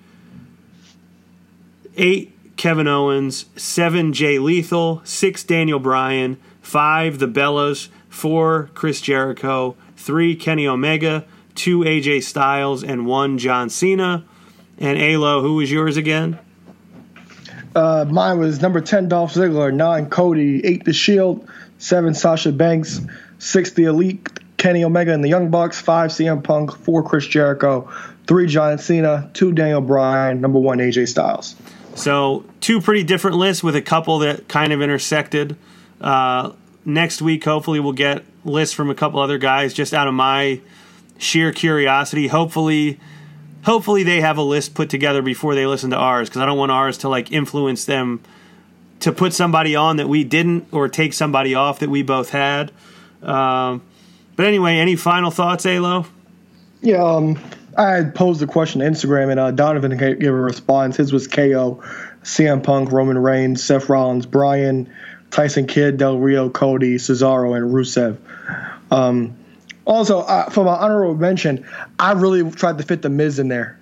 [1.97, 9.77] 8 Kevin Owens, 7 Jay Lethal, 6 Daniel Bryan, 5 The Bellas, 4 Chris Jericho,
[9.97, 11.24] 3 Kenny Omega,
[11.55, 14.24] 2 AJ Styles, and 1 John Cena.
[14.78, 16.38] And Alo, who was yours again?
[17.74, 21.48] Uh, mine was number 10, Dolph Ziggler, 9, Cody, 8, The Shield,
[21.78, 23.01] 7, Sasha Banks,
[23.38, 27.90] 6, The Elite, Kenny Omega and the Young Bucks, 5, CM Punk, 4, Chris Jericho,
[28.26, 31.56] 3, John Cena, 2, Daniel Bryan, number 1, AJ Styles.
[31.94, 35.56] So, two pretty different lists with a couple that kind of intersected.
[36.01, 36.52] Uh,
[36.84, 40.60] next week, hopefully, we'll get lists from a couple other guys just out of my
[41.18, 42.28] sheer curiosity.
[42.28, 42.98] Hopefully,
[43.65, 46.59] hopefully they have a list put together before they listen to ours because I don't
[46.59, 48.20] want ours to like influence them
[49.01, 52.70] to put somebody on that we didn't or take somebody off that we both had.
[53.23, 53.82] Um,
[54.36, 56.07] but anyway, any final thoughts, Alo?
[56.81, 57.39] Yeah, um,
[57.77, 60.97] I posed a question to Instagram, and uh, Donovan gave a response.
[60.97, 61.82] His was KO,
[62.23, 64.93] CM Punk, Roman Reigns, Seth Rollins, Bryan,
[65.31, 68.19] Tyson Kidd, Del Rio, Cody, Cesaro, and Rusev.
[68.91, 69.36] Um,
[69.85, 71.66] also, uh, for my honorable mention,
[71.98, 73.78] I really tried to fit the Miz in there.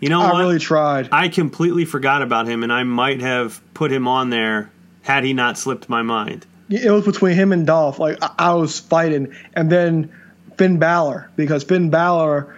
[0.00, 0.40] You know I what?
[0.40, 1.08] really tried.
[1.10, 4.70] I completely forgot about him, and I might have put him on there
[5.02, 6.46] had he not slipped my mind.
[6.68, 7.98] It was between him and Dolph.
[7.98, 10.12] Like I, I was fighting, and then
[10.58, 12.54] Finn Balor because Finn Balor,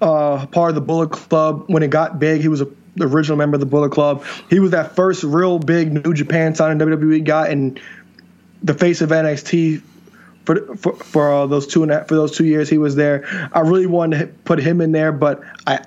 [0.00, 3.36] uh, part of the Bullet Club, when it got big, he was a, the original
[3.36, 4.24] member of the Bullet Club.
[4.48, 7.78] He was that first real big New Japan signing WWE guy, and
[8.62, 9.82] the face of NXT
[10.46, 13.26] for for, for uh, those two and a, for those two years he was there.
[13.52, 15.84] I really wanted to put him in there, but I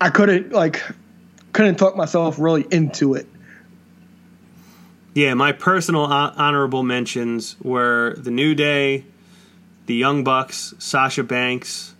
[0.00, 0.82] I couldn't like
[1.52, 3.28] couldn't talk myself really into it.
[5.14, 9.04] Yeah, my personal honorable mentions were The New Day,
[9.86, 11.94] the Young Bucks, Sasha Banks,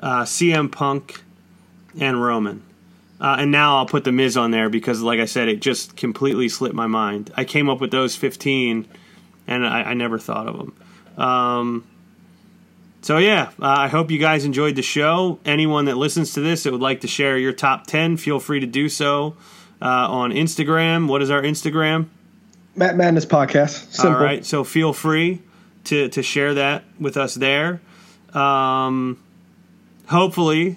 [0.00, 1.22] uh, CM Punk,
[2.00, 2.64] and Roman.
[3.20, 5.96] Uh, and now I'll put the Miz on there because, like I said, it just
[5.96, 7.32] completely slipped my mind.
[7.36, 8.88] I came up with those 15,
[9.48, 11.24] and I, I never thought of them.
[11.24, 11.84] Um,
[13.02, 15.40] so yeah, uh, I hope you guys enjoyed the show.
[15.44, 18.60] Anyone that listens to this that would like to share your top 10, feel free
[18.60, 19.36] to do so
[19.82, 21.08] uh, on Instagram.
[21.08, 22.06] What is our Instagram?
[22.76, 23.92] Matt Madness podcast.
[23.92, 24.16] Simple.
[24.16, 25.42] All right, so feel free
[25.84, 27.80] to to share that with us there.
[28.34, 29.18] Um,
[30.06, 30.76] hopefully,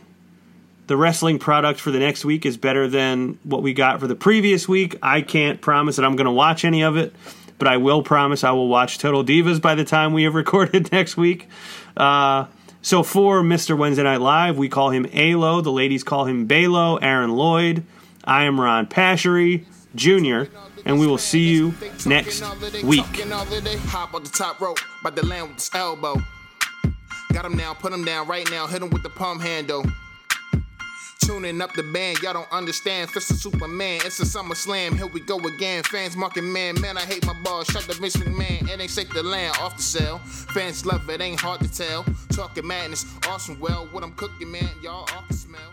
[0.87, 4.15] the wrestling product for the next week is better than what we got for the
[4.15, 4.95] previous week.
[5.03, 7.13] I can't promise that I'm going to watch any of it,
[7.61, 10.91] but I will promise I will watch Total Divas by the time we have recorded
[10.91, 11.47] next week.
[11.95, 12.47] Uh,
[12.81, 13.77] so for Mr.
[13.77, 15.61] Wednesday Night Live, we call him Alo.
[15.61, 16.97] The ladies call him Balo.
[16.99, 17.83] Aaron Lloyd.
[18.23, 20.45] I am Ron Pashery Jr
[20.85, 21.73] and we will see you
[22.05, 22.41] next
[22.83, 23.05] week.
[23.05, 26.15] Hop on the top rope, by the land with elbow.
[27.33, 29.85] Got him now, put him down right now, hit him with the palm handle.
[31.25, 33.09] Tuning up the band, y'all don't understand.
[33.09, 34.97] Fist of Superman, it's a summer slam.
[34.97, 35.83] Here we go again.
[35.83, 37.67] Fans marking man, man, I hate my balls.
[37.67, 40.17] Shut the Vince McMahon, it ain't shake the land off the cell.
[40.19, 42.05] Fans love it, ain't hard to tell.
[42.29, 43.59] Talking madness, awesome.
[43.59, 45.70] Well, what I'm cooking, man, y'all off the smell.